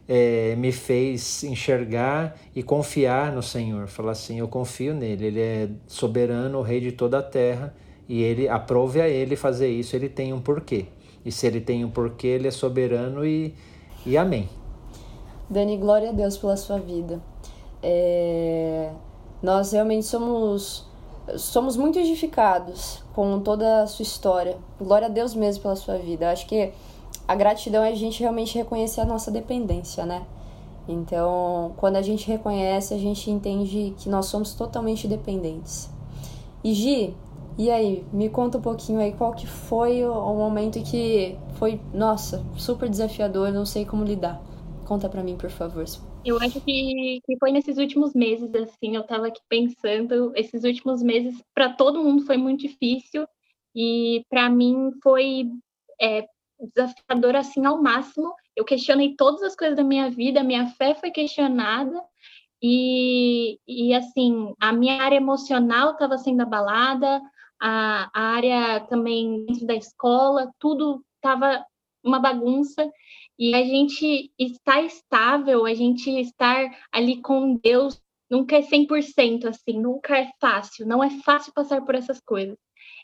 é, 0.08 0.56
me 0.56 0.72
fez 0.72 1.44
enxergar 1.44 2.38
e 2.56 2.62
confiar 2.62 3.30
no 3.30 3.42
Senhor. 3.42 3.86
Falar 3.86 4.12
assim: 4.12 4.38
eu 4.38 4.48
confio 4.48 4.94
nele, 4.94 5.26
ele 5.26 5.40
é 5.40 5.68
soberano, 5.86 6.60
o 6.60 6.62
rei 6.62 6.80
de 6.80 6.92
toda 6.92 7.18
a 7.18 7.22
terra, 7.22 7.74
e 8.08 8.22
ele 8.22 8.48
aprove 8.48 8.98
a 8.98 9.06
ele 9.06 9.36
fazer 9.36 9.68
isso, 9.68 9.94
ele 9.94 10.08
tem 10.08 10.32
um 10.32 10.40
porquê. 10.40 10.86
E 11.22 11.30
se 11.30 11.46
ele 11.46 11.60
tem 11.60 11.84
um 11.84 11.90
porquê, 11.90 12.28
ele 12.28 12.48
é 12.48 12.50
soberano 12.50 13.22
e, 13.22 13.54
e 14.06 14.16
amém. 14.16 14.48
Dani, 15.50 15.76
glória 15.76 16.08
a 16.08 16.12
Deus 16.12 16.38
pela 16.38 16.56
sua 16.56 16.78
vida. 16.78 17.20
É... 17.82 18.90
Nós 19.42 19.72
realmente 19.72 20.06
somos 20.06 20.89
somos 21.36 21.76
muito 21.76 21.98
edificados 21.98 23.02
com 23.14 23.40
toda 23.40 23.82
a 23.82 23.86
sua 23.86 24.02
história. 24.02 24.58
Glória 24.80 25.06
a 25.06 25.10
Deus 25.10 25.34
mesmo 25.34 25.62
pela 25.62 25.76
sua 25.76 25.96
vida. 25.96 26.30
acho 26.30 26.46
que 26.46 26.72
a 27.26 27.34
gratidão 27.34 27.82
é 27.82 27.90
a 27.90 27.94
gente 27.94 28.20
realmente 28.20 28.56
reconhecer 28.56 29.00
a 29.00 29.04
nossa 29.04 29.30
dependência, 29.30 30.04
né? 30.04 30.26
Então, 30.88 31.72
quando 31.76 31.96
a 31.96 32.02
gente 32.02 32.26
reconhece, 32.26 32.92
a 32.92 32.98
gente 32.98 33.30
entende 33.30 33.94
que 33.98 34.08
nós 34.08 34.26
somos 34.26 34.54
totalmente 34.54 35.06
dependentes. 35.06 35.88
E 36.64 36.74
Gi, 36.74 37.14
e 37.56 37.70
aí, 37.70 38.04
me 38.12 38.28
conta 38.28 38.58
um 38.58 38.60
pouquinho 38.60 38.98
aí 38.98 39.12
qual 39.12 39.32
que 39.32 39.46
foi 39.46 40.04
o, 40.04 40.34
momento 40.34 40.82
que 40.82 41.38
foi, 41.54 41.80
nossa, 41.92 42.44
super 42.56 42.88
desafiador, 42.88 43.52
não 43.52 43.64
sei 43.64 43.84
como 43.84 44.02
lidar. 44.02 44.40
Conta 44.84 45.08
para 45.08 45.22
mim, 45.22 45.36
por 45.36 45.50
favor. 45.50 45.84
Eu 46.24 46.36
acho 46.40 46.60
que, 46.60 47.20
que 47.24 47.38
foi 47.38 47.50
nesses 47.50 47.78
últimos 47.78 48.14
meses, 48.14 48.54
assim, 48.54 48.94
eu 48.94 49.00
estava 49.00 49.28
aqui 49.28 49.40
pensando, 49.48 50.32
esses 50.36 50.64
últimos 50.64 51.02
meses, 51.02 51.42
para 51.54 51.72
todo 51.72 52.02
mundo 52.02 52.26
foi 52.26 52.36
muito 52.36 52.60
difícil, 52.60 53.26
e 53.74 54.24
para 54.28 54.50
mim 54.50 54.90
foi 55.02 55.48
é, 56.00 56.26
desafiador, 56.74 57.36
assim, 57.36 57.64
ao 57.64 57.82
máximo. 57.82 58.34
Eu 58.54 58.64
questionei 58.64 59.14
todas 59.16 59.42
as 59.42 59.56
coisas 59.56 59.76
da 59.76 59.84
minha 59.84 60.10
vida, 60.10 60.44
minha 60.44 60.66
fé 60.66 60.94
foi 60.94 61.10
questionada, 61.10 62.02
e, 62.62 63.58
e 63.66 63.94
assim, 63.94 64.52
a 64.60 64.72
minha 64.72 65.02
área 65.02 65.16
emocional 65.16 65.92
estava 65.92 66.18
sendo 66.18 66.42
abalada, 66.42 67.22
a, 67.60 68.10
a 68.14 68.22
área 68.34 68.80
também 68.80 69.46
dentro 69.46 69.66
da 69.66 69.74
escola, 69.74 70.52
tudo 70.58 71.02
estava 71.16 71.64
uma 72.04 72.18
bagunça, 72.18 72.90
E 73.38 73.54
a 73.54 73.62
gente 73.64 74.30
estar 74.38 74.82
estável, 74.82 75.64
a 75.64 75.72
gente 75.72 76.10
estar 76.20 76.70
ali 76.92 77.22
com 77.22 77.56
Deus, 77.56 77.98
nunca 78.30 78.56
é 78.56 78.62
100% 78.62 79.46
assim, 79.48 79.80
nunca 79.80 80.18
é 80.18 80.30
fácil, 80.38 80.86
não 80.86 81.02
é 81.02 81.08
fácil 81.22 81.52
passar 81.54 81.82
por 81.84 81.94
essas 81.94 82.20
coisas. 82.20 82.56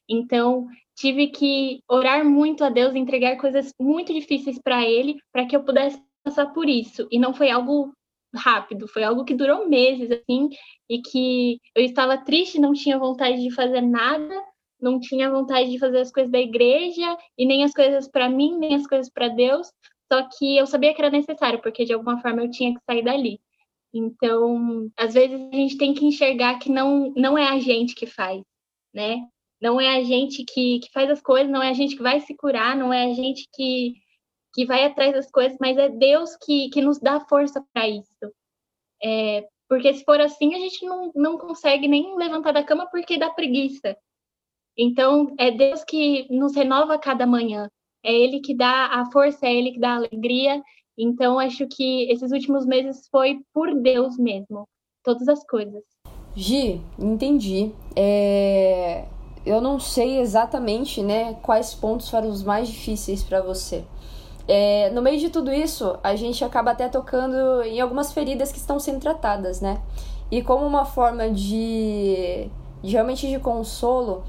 Então, 0.08 0.66
tive 0.94 1.28
que 1.28 1.80
orar 1.88 2.24
muito 2.24 2.62
a 2.64 2.68
Deus, 2.68 2.94
entregar 2.94 3.36
coisas 3.38 3.72
muito 3.80 4.12
difíceis 4.12 4.58
para 4.62 4.84
Ele, 4.84 5.16
para 5.32 5.46
que 5.46 5.56
eu 5.56 5.64
pudesse 5.64 6.00
passar 6.22 6.52
por 6.52 6.68
isso. 6.68 7.08
E 7.10 7.18
não 7.18 7.32
foi 7.32 7.50
algo 7.50 7.92
rápido, 8.34 8.86
foi 8.86 9.04
algo 9.04 9.24
que 9.24 9.34
durou 9.34 9.68
meses, 9.68 10.10
assim, 10.10 10.50
e 10.88 11.00
que 11.00 11.58
eu 11.74 11.82
estava 11.82 12.18
triste, 12.18 12.60
não 12.60 12.72
tinha 12.72 12.98
vontade 12.98 13.42
de 13.42 13.50
fazer 13.54 13.80
nada, 13.80 14.34
não 14.86 15.00
tinha 15.00 15.30
vontade 15.30 15.70
de 15.70 15.78
fazer 15.78 15.98
as 15.98 16.12
coisas 16.12 16.30
da 16.30 16.38
igreja, 16.38 17.16
e 17.36 17.44
nem 17.44 17.64
as 17.64 17.72
coisas 17.72 18.08
para 18.08 18.28
mim, 18.28 18.56
nem 18.58 18.74
as 18.76 18.86
coisas 18.86 19.10
para 19.10 19.28
Deus, 19.28 19.68
só 20.10 20.28
que 20.28 20.56
eu 20.56 20.66
sabia 20.66 20.94
que 20.94 21.02
era 21.02 21.10
necessário, 21.10 21.60
porque 21.60 21.84
de 21.84 21.92
alguma 21.92 22.20
forma 22.20 22.42
eu 22.42 22.50
tinha 22.50 22.72
que 22.72 22.80
sair 22.88 23.02
dali. 23.02 23.40
Então, 23.92 24.90
às 24.96 25.14
vezes 25.14 25.40
a 25.40 25.56
gente 25.56 25.76
tem 25.76 25.94
que 25.94 26.04
enxergar 26.04 26.58
que 26.58 26.70
não, 26.70 27.12
não 27.16 27.36
é 27.36 27.48
a 27.48 27.58
gente 27.58 27.94
que 27.94 28.06
faz, 28.06 28.42
né? 28.94 29.26
Não 29.60 29.80
é 29.80 29.96
a 29.96 30.04
gente 30.04 30.44
que, 30.44 30.80
que 30.80 30.90
faz 30.92 31.10
as 31.10 31.20
coisas, 31.20 31.50
não 31.50 31.62
é 31.62 31.70
a 31.70 31.72
gente 31.72 31.96
que 31.96 32.02
vai 32.02 32.20
se 32.20 32.36
curar, 32.36 32.76
não 32.76 32.92
é 32.92 33.04
a 33.04 33.14
gente 33.14 33.48
que, 33.54 33.94
que 34.54 34.66
vai 34.66 34.84
atrás 34.84 35.14
das 35.14 35.30
coisas, 35.30 35.56
mas 35.60 35.76
é 35.78 35.88
Deus 35.88 36.36
que, 36.36 36.68
que 36.70 36.82
nos 36.82 37.00
dá 37.00 37.20
força 37.20 37.64
para 37.72 37.88
isso. 37.88 38.32
É, 39.02 39.46
porque 39.68 39.92
se 39.94 40.04
for 40.04 40.20
assim, 40.20 40.54
a 40.54 40.58
gente 40.58 40.84
não, 40.84 41.10
não 41.14 41.38
consegue 41.38 41.88
nem 41.88 42.16
levantar 42.16 42.52
da 42.52 42.62
cama 42.62 42.86
porque 42.90 43.18
dá 43.18 43.30
preguiça. 43.30 43.96
Então, 44.76 45.34
é 45.38 45.50
Deus 45.50 45.84
que 45.84 46.26
nos 46.30 46.54
renova 46.54 46.98
cada 46.98 47.26
manhã. 47.26 47.68
É 48.04 48.12
Ele 48.12 48.40
que 48.40 48.54
dá 48.54 48.86
a 48.86 49.10
força, 49.10 49.46
é 49.46 49.54
Ele 49.54 49.72
que 49.72 49.80
dá 49.80 49.92
a 49.92 49.96
alegria. 49.96 50.62
Então, 50.98 51.38
acho 51.38 51.66
que 51.66 52.10
esses 52.10 52.32
últimos 52.32 52.66
meses 52.66 53.08
foi 53.10 53.40
por 53.52 53.74
Deus 53.74 54.18
mesmo. 54.18 54.68
Todas 55.02 55.28
as 55.28 55.44
coisas. 55.46 55.82
Gi, 56.34 56.80
entendi. 56.98 57.72
É 57.94 59.06
eu 59.46 59.60
não 59.60 59.78
sei 59.78 60.18
exatamente, 60.18 61.00
né, 61.00 61.34
quais 61.40 61.72
pontos 61.72 62.10
foram 62.10 62.28
os 62.28 62.42
mais 62.42 62.66
difíceis 62.66 63.22
para 63.22 63.40
você. 63.40 63.84
É, 64.48 64.90
no 64.90 65.00
meio 65.00 65.18
de 65.18 65.30
tudo 65.30 65.52
isso, 65.52 65.96
a 66.02 66.16
gente 66.16 66.44
acaba 66.44 66.72
até 66.72 66.88
tocando 66.88 67.62
em 67.62 67.80
algumas 67.80 68.12
feridas 68.12 68.50
que 68.50 68.58
estão 68.58 68.78
sendo 68.80 69.00
tratadas, 69.00 69.60
né? 69.60 69.80
E 70.30 70.42
como 70.42 70.66
uma 70.66 70.84
forma 70.84 71.30
de, 71.30 72.48
de 72.82 72.92
realmente 72.92 73.28
de 73.28 73.38
consolo, 73.38 74.24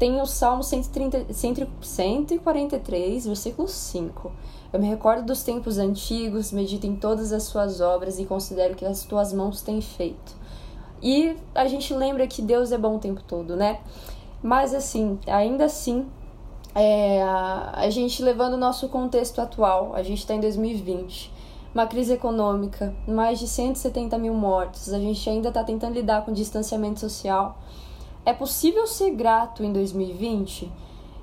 tem 0.00 0.18
o 0.18 0.24
Salmo 0.24 0.62
130, 0.62 1.26
143, 1.30 3.26
versículo 3.26 3.68
5. 3.68 4.32
Eu 4.72 4.80
me 4.80 4.88
recordo 4.88 5.26
dos 5.26 5.42
tempos 5.42 5.76
antigos, 5.76 6.52
medito 6.52 6.86
em 6.86 6.96
todas 6.96 7.34
as 7.34 7.42
suas 7.42 7.82
obras 7.82 8.18
e 8.18 8.24
considero 8.24 8.74
que 8.74 8.86
as 8.86 9.04
tuas 9.04 9.30
mãos 9.30 9.60
têm 9.60 9.82
feito. 9.82 10.34
E 11.02 11.36
a 11.54 11.66
gente 11.66 11.92
lembra 11.92 12.26
que 12.26 12.40
Deus 12.40 12.72
é 12.72 12.78
bom 12.78 12.96
o 12.96 12.98
tempo 12.98 13.22
todo, 13.28 13.54
né? 13.54 13.80
Mas 14.42 14.72
assim, 14.72 15.18
ainda 15.26 15.66
assim, 15.66 16.06
é, 16.74 17.22
a, 17.22 17.90
gente 17.90 18.22
levando 18.22 18.54
o 18.54 18.58
nosso 18.58 18.88
contexto 18.88 19.38
atual, 19.38 19.94
a 19.94 20.02
gente 20.02 20.20
está 20.20 20.32
em 20.32 20.40
2020, 20.40 21.30
uma 21.74 21.86
crise 21.86 22.14
econômica, 22.14 22.94
mais 23.06 23.38
de 23.38 23.46
170 23.46 24.16
mil 24.16 24.32
mortos, 24.32 24.94
a 24.94 24.98
gente 24.98 25.28
ainda 25.28 25.48
está 25.48 25.62
tentando 25.62 25.92
lidar 25.92 26.24
com 26.24 26.32
distanciamento 26.32 27.00
social. 27.00 27.58
É 28.24 28.32
possível 28.32 28.86
ser 28.86 29.10
grato 29.10 29.62
em 29.62 29.72
2020? 29.72 30.64
O 30.66 30.70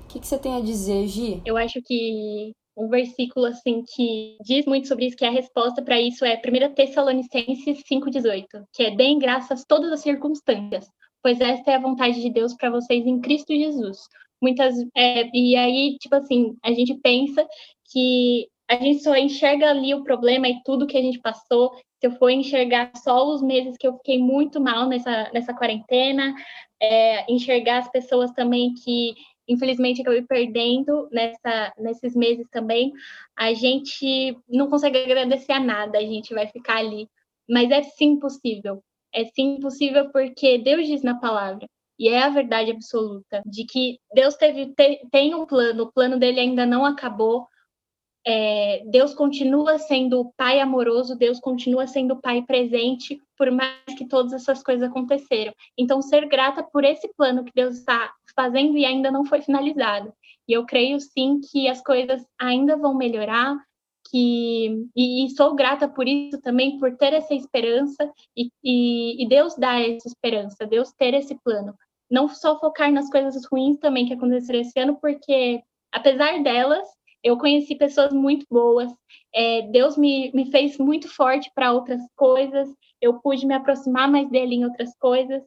que, 0.08 0.20
que 0.20 0.26
você 0.26 0.38
tem 0.38 0.56
a 0.56 0.60
dizer, 0.60 1.06
Gi? 1.06 1.42
Eu 1.44 1.56
acho 1.56 1.80
que 1.82 2.52
um 2.78 2.88
versículo 2.88 3.46
assim 3.46 3.82
que 3.82 4.36
diz 4.44 4.64
muito 4.64 4.86
sobre 4.86 5.06
isso, 5.06 5.16
que 5.16 5.24
é 5.24 5.28
a 5.28 5.32
resposta 5.32 5.82
para 5.82 6.00
isso 6.00 6.24
é 6.24 6.36
1 6.36 6.74
Tessalonicenses 6.74 7.82
5,18, 7.90 8.46
que 8.72 8.84
é 8.84 8.94
deem 8.94 9.18
graças 9.18 9.64
todas 9.66 9.90
as 9.90 10.00
circunstâncias, 10.00 10.88
pois 11.22 11.40
esta 11.40 11.72
é 11.72 11.74
a 11.74 11.80
vontade 11.80 12.20
de 12.20 12.30
Deus 12.30 12.54
para 12.54 12.70
vocês 12.70 13.04
em 13.04 13.20
Cristo 13.20 13.52
Jesus. 13.52 13.98
Muitas 14.40 14.76
é, 14.96 15.28
e 15.34 15.56
aí 15.56 15.96
tipo 15.98 16.14
assim 16.14 16.56
a 16.62 16.72
gente 16.72 16.94
pensa 17.02 17.44
que 17.92 18.48
a 18.70 18.76
gente 18.76 19.02
só 19.02 19.16
enxerga 19.16 19.70
ali 19.70 19.94
o 19.94 20.04
problema 20.04 20.48
e 20.48 20.62
tudo 20.62 20.86
que 20.86 20.96
a 20.96 21.02
gente 21.02 21.18
passou. 21.20 21.72
Se 22.00 22.06
eu 22.06 22.12
for 22.12 22.30
enxergar 22.30 22.92
só 22.96 23.26
os 23.26 23.42
meses 23.42 23.76
que 23.76 23.86
eu 23.86 23.96
fiquei 23.96 24.18
muito 24.18 24.60
mal 24.60 24.88
nessa, 24.88 25.30
nessa 25.32 25.54
quarentena, 25.54 26.34
é, 26.80 27.30
enxergar 27.32 27.78
as 27.78 27.90
pessoas 27.90 28.30
também 28.32 28.72
que 28.74 29.14
infelizmente 29.48 30.02
acabei 30.02 30.22
perdendo 30.22 31.08
nessa, 31.10 31.72
nesses 31.78 32.14
meses 32.14 32.46
também, 32.50 32.92
a 33.36 33.54
gente 33.54 34.36
não 34.48 34.68
consegue 34.68 34.98
agradecer 34.98 35.52
a 35.52 35.60
nada, 35.60 35.98
a 35.98 36.02
gente 36.02 36.34
vai 36.34 36.46
ficar 36.46 36.76
ali. 36.76 37.08
Mas 37.48 37.70
é 37.70 37.82
sim 37.82 38.18
possível. 38.18 38.82
É 39.12 39.24
sim 39.24 39.58
possível 39.58 40.10
porque 40.12 40.58
Deus 40.58 40.86
diz 40.86 41.02
na 41.02 41.18
palavra, 41.18 41.66
e 41.98 42.08
é 42.08 42.22
a 42.22 42.28
verdade 42.28 42.70
absoluta, 42.70 43.42
de 43.46 43.64
que 43.64 43.98
Deus 44.12 44.36
teve, 44.36 44.66
te, 44.74 45.00
tem 45.10 45.34
um 45.34 45.46
plano, 45.46 45.84
o 45.84 45.92
plano 45.92 46.18
dele 46.18 46.40
ainda 46.40 46.66
não 46.66 46.84
acabou. 46.84 47.48
É, 48.26 48.82
Deus 48.86 49.14
continua 49.14 49.78
sendo 49.78 50.20
o 50.20 50.32
pai 50.36 50.60
amoroso, 50.60 51.16
Deus 51.16 51.40
continua 51.40 51.86
sendo 51.86 52.14
o 52.14 52.20
pai 52.20 52.42
presente, 52.42 53.20
por 53.36 53.50
mais 53.50 53.78
que 53.96 54.06
todas 54.06 54.32
essas 54.32 54.62
coisas 54.62 54.88
aconteceram. 54.88 55.52
Então, 55.78 56.02
ser 56.02 56.26
grata 56.26 56.62
por 56.62 56.84
esse 56.84 57.08
plano 57.16 57.44
que 57.44 57.52
Deus 57.54 57.78
está 57.78 58.12
fazendo 58.34 58.76
e 58.76 58.84
ainda 58.84 59.10
não 59.10 59.24
foi 59.24 59.40
finalizado. 59.40 60.12
E 60.46 60.52
eu 60.52 60.66
creio 60.66 61.00
sim 61.00 61.40
que 61.40 61.68
as 61.68 61.82
coisas 61.82 62.24
ainda 62.38 62.76
vão 62.76 62.94
melhorar, 62.94 63.56
que 64.10 64.86
e, 64.96 65.26
e, 65.26 65.30
sou 65.30 65.54
grata 65.54 65.88
por 65.88 66.08
isso 66.08 66.40
também 66.40 66.78
por 66.78 66.96
ter 66.96 67.12
essa 67.12 67.34
esperança 67.34 68.10
e, 68.36 68.50
e, 68.64 69.22
e, 69.22 69.28
Deus 69.28 69.54
dá 69.56 69.78
essa 69.80 70.08
esperança, 70.08 70.66
Deus 70.66 70.92
ter 70.92 71.14
esse 71.14 71.34
plano, 71.42 71.74
não 72.10 72.28
só 72.28 72.58
focar 72.58 72.90
nas 72.90 73.10
coisas 73.10 73.44
ruins 73.46 73.78
também 73.78 74.06
que 74.06 74.14
aconteceram 74.14 74.60
esse 74.60 74.78
ano, 74.80 74.98
porque 75.00 75.62
apesar 75.92 76.42
delas 76.42 76.88
eu 77.22 77.36
conheci 77.36 77.74
pessoas 77.74 78.12
muito 78.12 78.46
boas, 78.50 78.92
é, 79.34 79.62
Deus 79.62 79.96
me, 79.96 80.30
me 80.32 80.50
fez 80.50 80.78
muito 80.78 81.08
forte 81.08 81.50
para 81.54 81.72
outras 81.72 82.00
coisas, 82.16 82.68
eu 83.00 83.20
pude 83.20 83.46
me 83.46 83.54
aproximar 83.54 84.10
mais 84.10 84.28
dele 84.30 84.56
em 84.56 84.64
outras 84.64 84.96
coisas, 84.98 85.42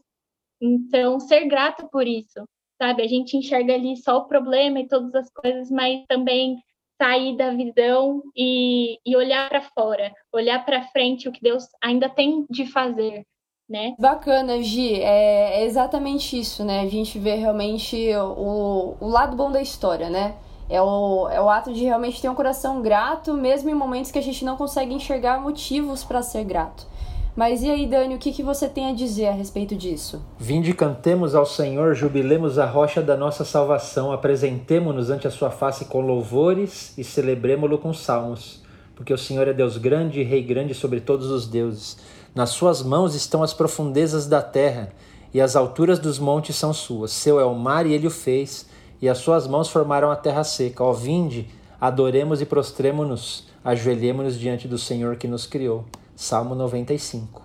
então 0.61 1.19
ser 1.19 1.45
grata 1.47 1.87
por 1.87 2.07
isso, 2.07 2.43
sabe? 2.81 3.01
A 3.03 3.07
gente 3.07 3.35
enxerga 3.35 3.73
ali 3.73 3.97
só 3.97 4.17
o 4.17 4.27
problema 4.27 4.79
e 4.79 4.87
todas 4.87 5.13
as 5.15 5.29
coisas, 5.31 5.71
mas 5.71 6.05
também 6.07 6.61
sair 7.01 7.35
da 7.35 7.49
visão 7.49 8.21
e, 8.35 8.99
e 9.03 9.15
olhar 9.15 9.49
para 9.49 9.61
fora, 9.61 10.13
olhar 10.31 10.63
para 10.63 10.87
frente 10.89 11.27
o 11.27 11.31
que 11.31 11.41
Deus 11.41 11.65
ainda 11.83 12.07
tem 12.07 12.45
de 12.49 12.67
fazer. 12.67 13.25
Né? 13.67 13.95
Bacana, 13.97 14.61
Gi, 14.61 15.01
é, 15.01 15.61
é 15.61 15.63
exatamente 15.63 16.37
isso, 16.37 16.63
né? 16.63 16.81
A 16.81 16.87
gente 16.87 17.17
vê 17.17 17.35
realmente 17.35 17.95
o, 18.17 18.97
o 18.99 19.07
lado 19.07 19.35
bom 19.35 19.49
da 19.49 19.61
história, 19.61 20.09
né? 20.09 20.35
É 20.71 20.81
o, 20.81 21.27
é 21.29 21.41
o 21.41 21.49
ato 21.49 21.73
de 21.73 21.83
realmente 21.83 22.21
ter 22.21 22.29
um 22.29 22.33
coração 22.33 22.81
grato, 22.81 23.33
mesmo 23.33 23.69
em 23.69 23.73
momentos 23.73 24.09
que 24.09 24.17
a 24.17 24.23
gente 24.23 24.45
não 24.45 24.55
consegue 24.55 24.93
enxergar 24.93 25.41
motivos 25.41 26.01
para 26.01 26.23
ser 26.23 26.45
grato. 26.45 26.87
Mas 27.35 27.61
e 27.61 27.69
aí, 27.69 27.85
Dani, 27.85 28.15
o 28.15 28.17
que, 28.17 28.31
que 28.31 28.41
você 28.41 28.69
tem 28.69 28.87
a 28.87 28.93
dizer 28.93 29.27
a 29.27 29.31
respeito 29.33 29.75
disso? 29.75 30.21
Vinde 30.39 30.73
cantemos 30.73 31.35
ao 31.35 31.45
Senhor, 31.45 31.93
jubilemos 31.93 32.57
a 32.57 32.65
rocha 32.65 33.01
da 33.01 33.17
nossa 33.17 33.43
salvação, 33.43 34.13
apresentemo-nos 34.13 35.09
ante 35.09 35.27
a 35.27 35.31
sua 35.31 35.51
face 35.51 35.85
com 35.85 35.99
louvores 35.99 36.97
e 36.97 37.03
celebremo-lo 37.03 37.77
com 37.77 37.93
salmos. 37.93 38.61
Porque 38.95 39.13
o 39.13 39.17
Senhor 39.17 39.47
é 39.49 39.53
Deus 39.53 39.77
grande 39.77 40.21
e 40.21 40.23
Rei 40.23 40.41
grande 40.41 40.73
sobre 40.73 41.01
todos 41.01 41.27
os 41.27 41.47
deuses. 41.47 41.97
Nas 42.33 42.51
suas 42.51 42.81
mãos 42.81 43.13
estão 43.13 43.43
as 43.43 43.53
profundezas 43.53 44.25
da 44.25 44.41
terra, 44.41 44.89
e 45.33 45.39
as 45.39 45.55
alturas 45.55 45.99
dos 45.99 46.19
montes 46.19 46.55
são 46.55 46.73
suas. 46.73 47.11
Seu 47.11 47.39
é 47.39 47.45
o 47.45 47.55
mar 47.55 47.85
e 47.85 47.93
ele 47.93 48.07
o 48.07 48.11
fez, 48.11 48.65
e 49.01 49.09
as 49.09 49.17
suas 49.17 49.47
mãos 49.47 49.69
formaram 49.69 50.11
a 50.11 50.15
terra 50.15 50.43
seca. 50.43 50.83
Ó, 50.83 50.93
vinde, 50.93 51.49
adoremos 51.79 52.41
e 52.41 52.45
prostremo-nos, 52.45 53.47
ajoelhemo-nos 53.63 54.39
diante 54.39 54.67
do 54.67 54.77
Senhor 54.77 55.15
que 55.15 55.27
nos 55.27 55.45
criou. 55.45 55.85
Salmo 56.15 56.53
95. 56.53 57.41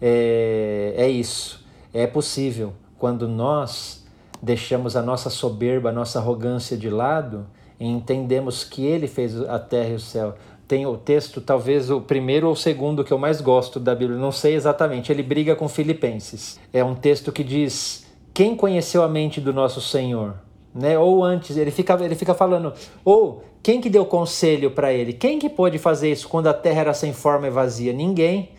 É, 0.00 0.94
é 0.96 1.08
isso. 1.08 1.64
É 1.94 2.06
possível 2.06 2.72
quando 2.98 3.28
nós 3.28 4.04
deixamos 4.42 4.96
a 4.96 5.02
nossa 5.02 5.30
soberba, 5.30 5.90
a 5.90 5.92
nossa 5.92 6.18
arrogância 6.18 6.76
de 6.76 6.90
lado 6.90 7.46
e 7.78 7.86
entendemos 7.86 8.64
que 8.64 8.84
Ele 8.84 9.06
fez 9.06 9.40
a 9.42 9.58
terra 9.58 9.90
e 9.90 9.94
o 9.94 10.00
céu. 10.00 10.34
Tem 10.66 10.84
o 10.84 10.96
texto, 10.96 11.40
talvez 11.40 11.90
o 11.90 12.00
primeiro 12.00 12.48
ou 12.48 12.54
o 12.54 12.56
segundo 12.56 13.04
que 13.04 13.12
eu 13.12 13.18
mais 13.18 13.40
gosto 13.40 13.78
da 13.78 13.94
Bíblia, 13.94 14.18
não 14.18 14.32
sei 14.32 14.54
exatamente. 14.54 15.12
Ele 15.12 15.22
briga 15.22 15.54
com 15.54 15.68
Filipenses. 15.68 16.58
É 16.72 16.82
um 16.82 16.94
texto 16.94 17.30
que 17.30 17.44
diz: 17.44 18.04
Quem 18.34 18.56
conheceu 18.56 19.04
a 19.04 19.08
mente 19.08 19.40
do 19.40 19.52
nosso 19.52 19.80
Senhor? 19.80 20.34
Né? 20.76 20.98
Ou 20.98 21.24
antes, 21.24 21.56
ele 21.56 21.70
fica, 21.70 21.98
ele 22.04 22.14
fica 22.14 22.34
falando, 22.34 22.72
ou 23.02 23.42
quem 23.62 23.80
que 23.80 23.88
deu 23.88 24.04
conselho 24.04 24.70
para 24.70 24.92
ele? 24.92 25.14
Quem 25.14 25.38
que 25.38 25.48
pôde 25.48 25.78
fazer 25.78 26.12
isso 26.12 26.28
quando 26.28 26.48
a 26.48 26.54
terra 26.54 26.82
era 26.82 26.94
sem 26.94 27.14
forma 27.14 27.46
e 27.46 27.50
vazia? 27.50 27.92
Ninguém. 27.92 28.50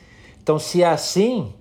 Então, 0.42 0.58
se 0.58 0.82
é 0.82 0.88
assim, 0.88 1.54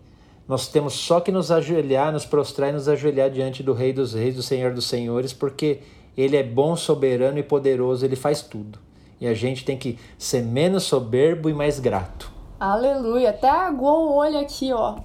nós 0.49 0.66
temos 0.66 0.95
só 0.95 1.21
que 1.21 1.31
nos 1.31 1.51
ajoelhar, 1.51 2.11
nos 2.11 2.25
prostrar 2.25 2.71
e 2.71 2.73
nos 2.73 2.88
ajoelhar 2.88 3.31
diante 3.31 3.62
do 3.62 3.75
Rei 3.75 3.92
dos 3.92 4.14
Reis, 4.14 4.35
do 4.35 4.42
Senhor 4.42 4.73
dos 4.73 4.87
Senhores, 4.87 5.33
porque 5.33 5.81
Ele 6.16 6.37
é 6.37 6.42
bom, 6.42 6.75
soberano 6.75 7.38
e 7.38 7.42
poderoso, 7.42 8.05
Ele 8.05 8.16
faz 8.16 8.40
tudo. 8.40 8.79
E 9.21 9.27
a 9.27 9.35
gente 9.35 9.64
tem 9.64 9.77
que 9.77 9.99
ser 10.16 10.42
menos 10.42 10.85
soberbo 10.85 11.51
e 11.51 11.55
mais 11.55 11.79
grato. 11.79 12.33
Aleluia. 12.59 13.31
Até 13.31 13.51
aguou 13.51 14.09
o 14.09 14.14
olho 14.14 14.38
aqui, 14.38 14.73
ó. 14.73 14.97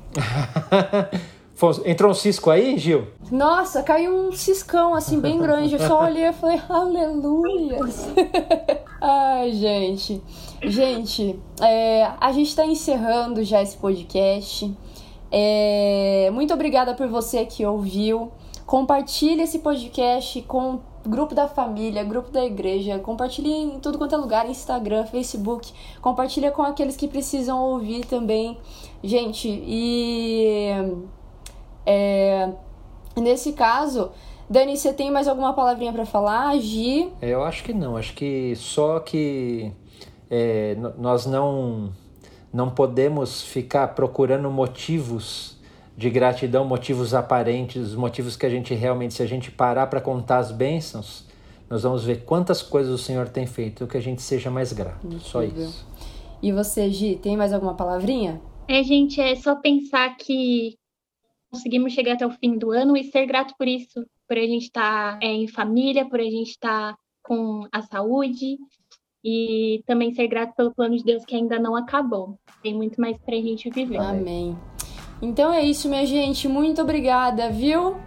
Entrou 1.85 2.11
um 2.11 2.13
cisco 2.13 2.49
aí, 2.49 2.77
Gil? 2.77 3.07
Nossa, 3.31 3.81
caiu 3.81 4.13
um 4.13 4.33
ciscão 4.33 4.93
assim 4.93 5.19
bem 5.19 5.39
grande. 5.39 5.75
Eu 5.75 5.79
só 5.79 6.03
olhei 6.05 6.25
e 6.25 6.33
falei, 6.33 6.61
aleluia. 6.67 7.79
Ai, 8.99 9.53
gente. 9.53 10.21
Gente, 10.61 11.39
é, 11.61 12.11
a 12.19 12.31
gente 12.33 12.49
está 12.49 12.65
encerrando 12.65 13.43
já 13.43 13.61
esse 13.61 13.77
podcast. 13.77 14.75
É, 15.31 16.29
muito 16.33 16.53
obrigada 16.53 16.93
por 16.93 17.07
você 17.07 17.45
que 17.45 17.65
ouviu. 17.65 18.31
Compartilhe 18.65 19.41
esse 19.41 19.59
podcast 19.59 20.41
com 20.43 20.75
o 20.75 20.81
grupo 21.09 21.33
da 21.33 21.47
família, 21.47 22.03
grupo 22.03 22.31
da 22.31 22.43
igreja. 22.43 22.99
Compartilhe 22.99 23.49
em 23.49 23.79
tudo 23.79 23.97
quanto 23.97 24.13
é 24.13 24.17
lugar, 24.17 24.49
Instagram, 24.49 25.05
Facebook. 25.05 25.71
Compartilha 26.01 26.51
com 26.51 26.61
aqueles 26.61 26.97
que 26.97 27.07
precisam 27.07 27.63
ouvir 27.63 28.05
também. 28.05 28.57
Gente, 29.03 29.47
e 29.47 30.69
é, 31.85 32.49
nesse 33.15 33.53
caso, 33.53 34.11
Dani, 34.49 34.75
você 34.75 34.91
tem 34.91 35.09
mais 35.09 35.27
alguma 35.27 35.53
palavrinha 35.53 35.93
para 35.93 36.05
falar? 36.05 36.57
Gi? 36.57 37.09
Eu 37.21 37.43
acho 37.43 37.63
que 37.63 37.73
não. 37.73 37.95
Acho 37.95 38.13
que 38.13 38.53
só 38.55 38.99
que 38.99 39.71
é, 40.29 40.75
nós 40.97 41.25
não, 41.25 41.91
não 42.53 42.69
podemos 42.69 43.41
ficar 43.41 43.89
procurando 43.89 44.51
motivos 44.51 45.57
de 45.95 46.09
gratidão, 46.09 46.65
motivos 46.65 47.13
aparentes, 47.13 47.93
motivos 47.93 48.35
que 48.35 48.45
a 48.45 48.49
gente 48.49 48.73
realmente, 48.73 49.13
se 49.13 49.23
a 49.23 49.25
gente 49.25 49.51
parar 49.51 49.87
para 49.87 50.01
contar 50.01 50.39
as 50.39 50.51
bênçãos, 50.51 51.25
nós 51.69 51.83
vamos 51.83 52.03
ver 52.03 52.25
quantas 52.25 52.61
coisas 52.61 52.93
o 52.93 52.97
Senhor 52.97 53.29
tem 53.29 53.45
feito, 53.45 53.87
que 53.87 53.97
a 53.97 54.01
gente 54.01 54.21
seja 54.21 54.49
mais 54.49 54.73
grato. 54.73 55.05
Incrível. 55.05 55.25
Só 55.25 55.43
isso. 55.43 55.87
E 56.41 56.51
você, 56.51 56.89
Gi, 56.89 57.19
tem 57.21 57.37
mais 57.37 57.53
alguma 57.53 57.75
palavrinha? 57.75 58.41
É, 58.67 58.83
gente, 58.83 59.21
é 59.21 59.35
só 59.35 59.55
pensar 59.55 60.17
que 60.17 60.75
conseguimos 61.51 61.93
chegar 61.93 62.13
até 62.13 62.25
o 62.25 62.31
fim 62.31 62.57
do 62.57 62.71
ano 62.71 62.95
e 62.95 63.03
ser 63.03 63.25
grato 63.25 63.53
por 63.57 63.67
isso, 63.67 64.05
por 64.27 64.37
a 64.37 64.41
gente 64.41 64.63
estar 64.63 65.13
tá, 65.13 65.19
é, 65.21 65.27
em 65.27 65.47
família, 65.47 66.07
por 66.07 66.19
a 66.19 66.23
gente 66.23 66.51
estar 66.51 66.93
tá 66.93 66.97
com 67.21 67.67
a 67.71 67.81
saúde 67.81 68.57
e 69.23 69.83
também 69.85 70.13
ser 70.13 70.27
grato 70.27 70.55
pelo 70.55 70.73
plano 70.73 70.97
de 70.97 71.03
Deus 71.03 71.23
que 71.25 71.35
ainda 71.35 71.59
não 71.59 71.75
acabou. 71.75 72.39
Tem 72.63 72.73
muito 72.73 72.99
mais 72.99 73.17
para 73.19 73.35
a 73.35 73.41
gente 73.41 73.69
viver. 73.69 73.97
Amém. 73.97 74.57
Então 75.21 75.53
é 75.53 75.63
isso, 75.63 75.87
minha 75.87 76.05
gente. 76.05 76.47
Muito 76.47 76.81
obrigada, 76.81 77.49
viu? 77.51 77.97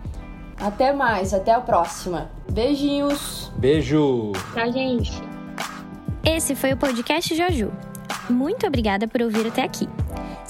Até 0.56 0.92
mais, 0.92 1.32
até 1.32 1.52
a 1.52 1.60
próxima. 1.60 2.30
Beijinhos. 2.50 3.52
Beijo. 3.56 4.32
Tchau, 4.54 4.72
gente. 4.72 5.12
Esse 6.24 6.54
foi 6.54 6.72
o 6.72 6.76
podcast 6.76 7.34
Joju. 7.34 7.70
Muito 8.30 8.66
obrigada 8.66 9.06
por 9.06 9.22
ouvir 9.22 9.46
até 9.46 9.62
aqui. 9.62 9.86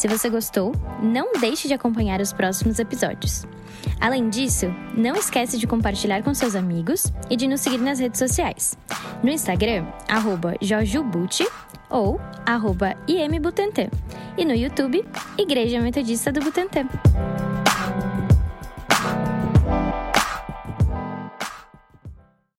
Se 0.05 0.09
você 0.09 0.29
gostou, 0.29 0.71
não 1.03 1.33
deixe 1.41 1.67
de 1.67 1.73
acompanhar 1.73 2.21
os 2.21 2.31
próximos 2.31 2.79
episódios. 2.79 3.47
Além 3.99 4.29
disso, 4.29 4.67
não 4.95 5.17
esquece 5.17 5.57
de 5.57 5.67
compartilhar 5.67 6.23
com 6.23 6.35
seus 6.35 6.55
amigos 6.55 7.11
e 7.31 7.37
de 7.39 7.49
nos 7.49 7.63
seguir 7.63 7.79
nas 7.79 8.01
redes 8.01 8.19
sociais. 8.19 8.77
No 9.23 9.31
Instagram, 9.31 9.87
arroba 10.07 10.57
jojubuti 10.61 11.49
ou 11.89 12.21
arroba 12.45 12.95
imbutantan. 13.09 13.89
E 14.37 14.45
no 14.45 14.53
YouTube, 14.53 15.03
Igreja 15.39 15.81
Metodista 15.81 16.31
do 16.31 16.41
Butantã. 16.41 16.87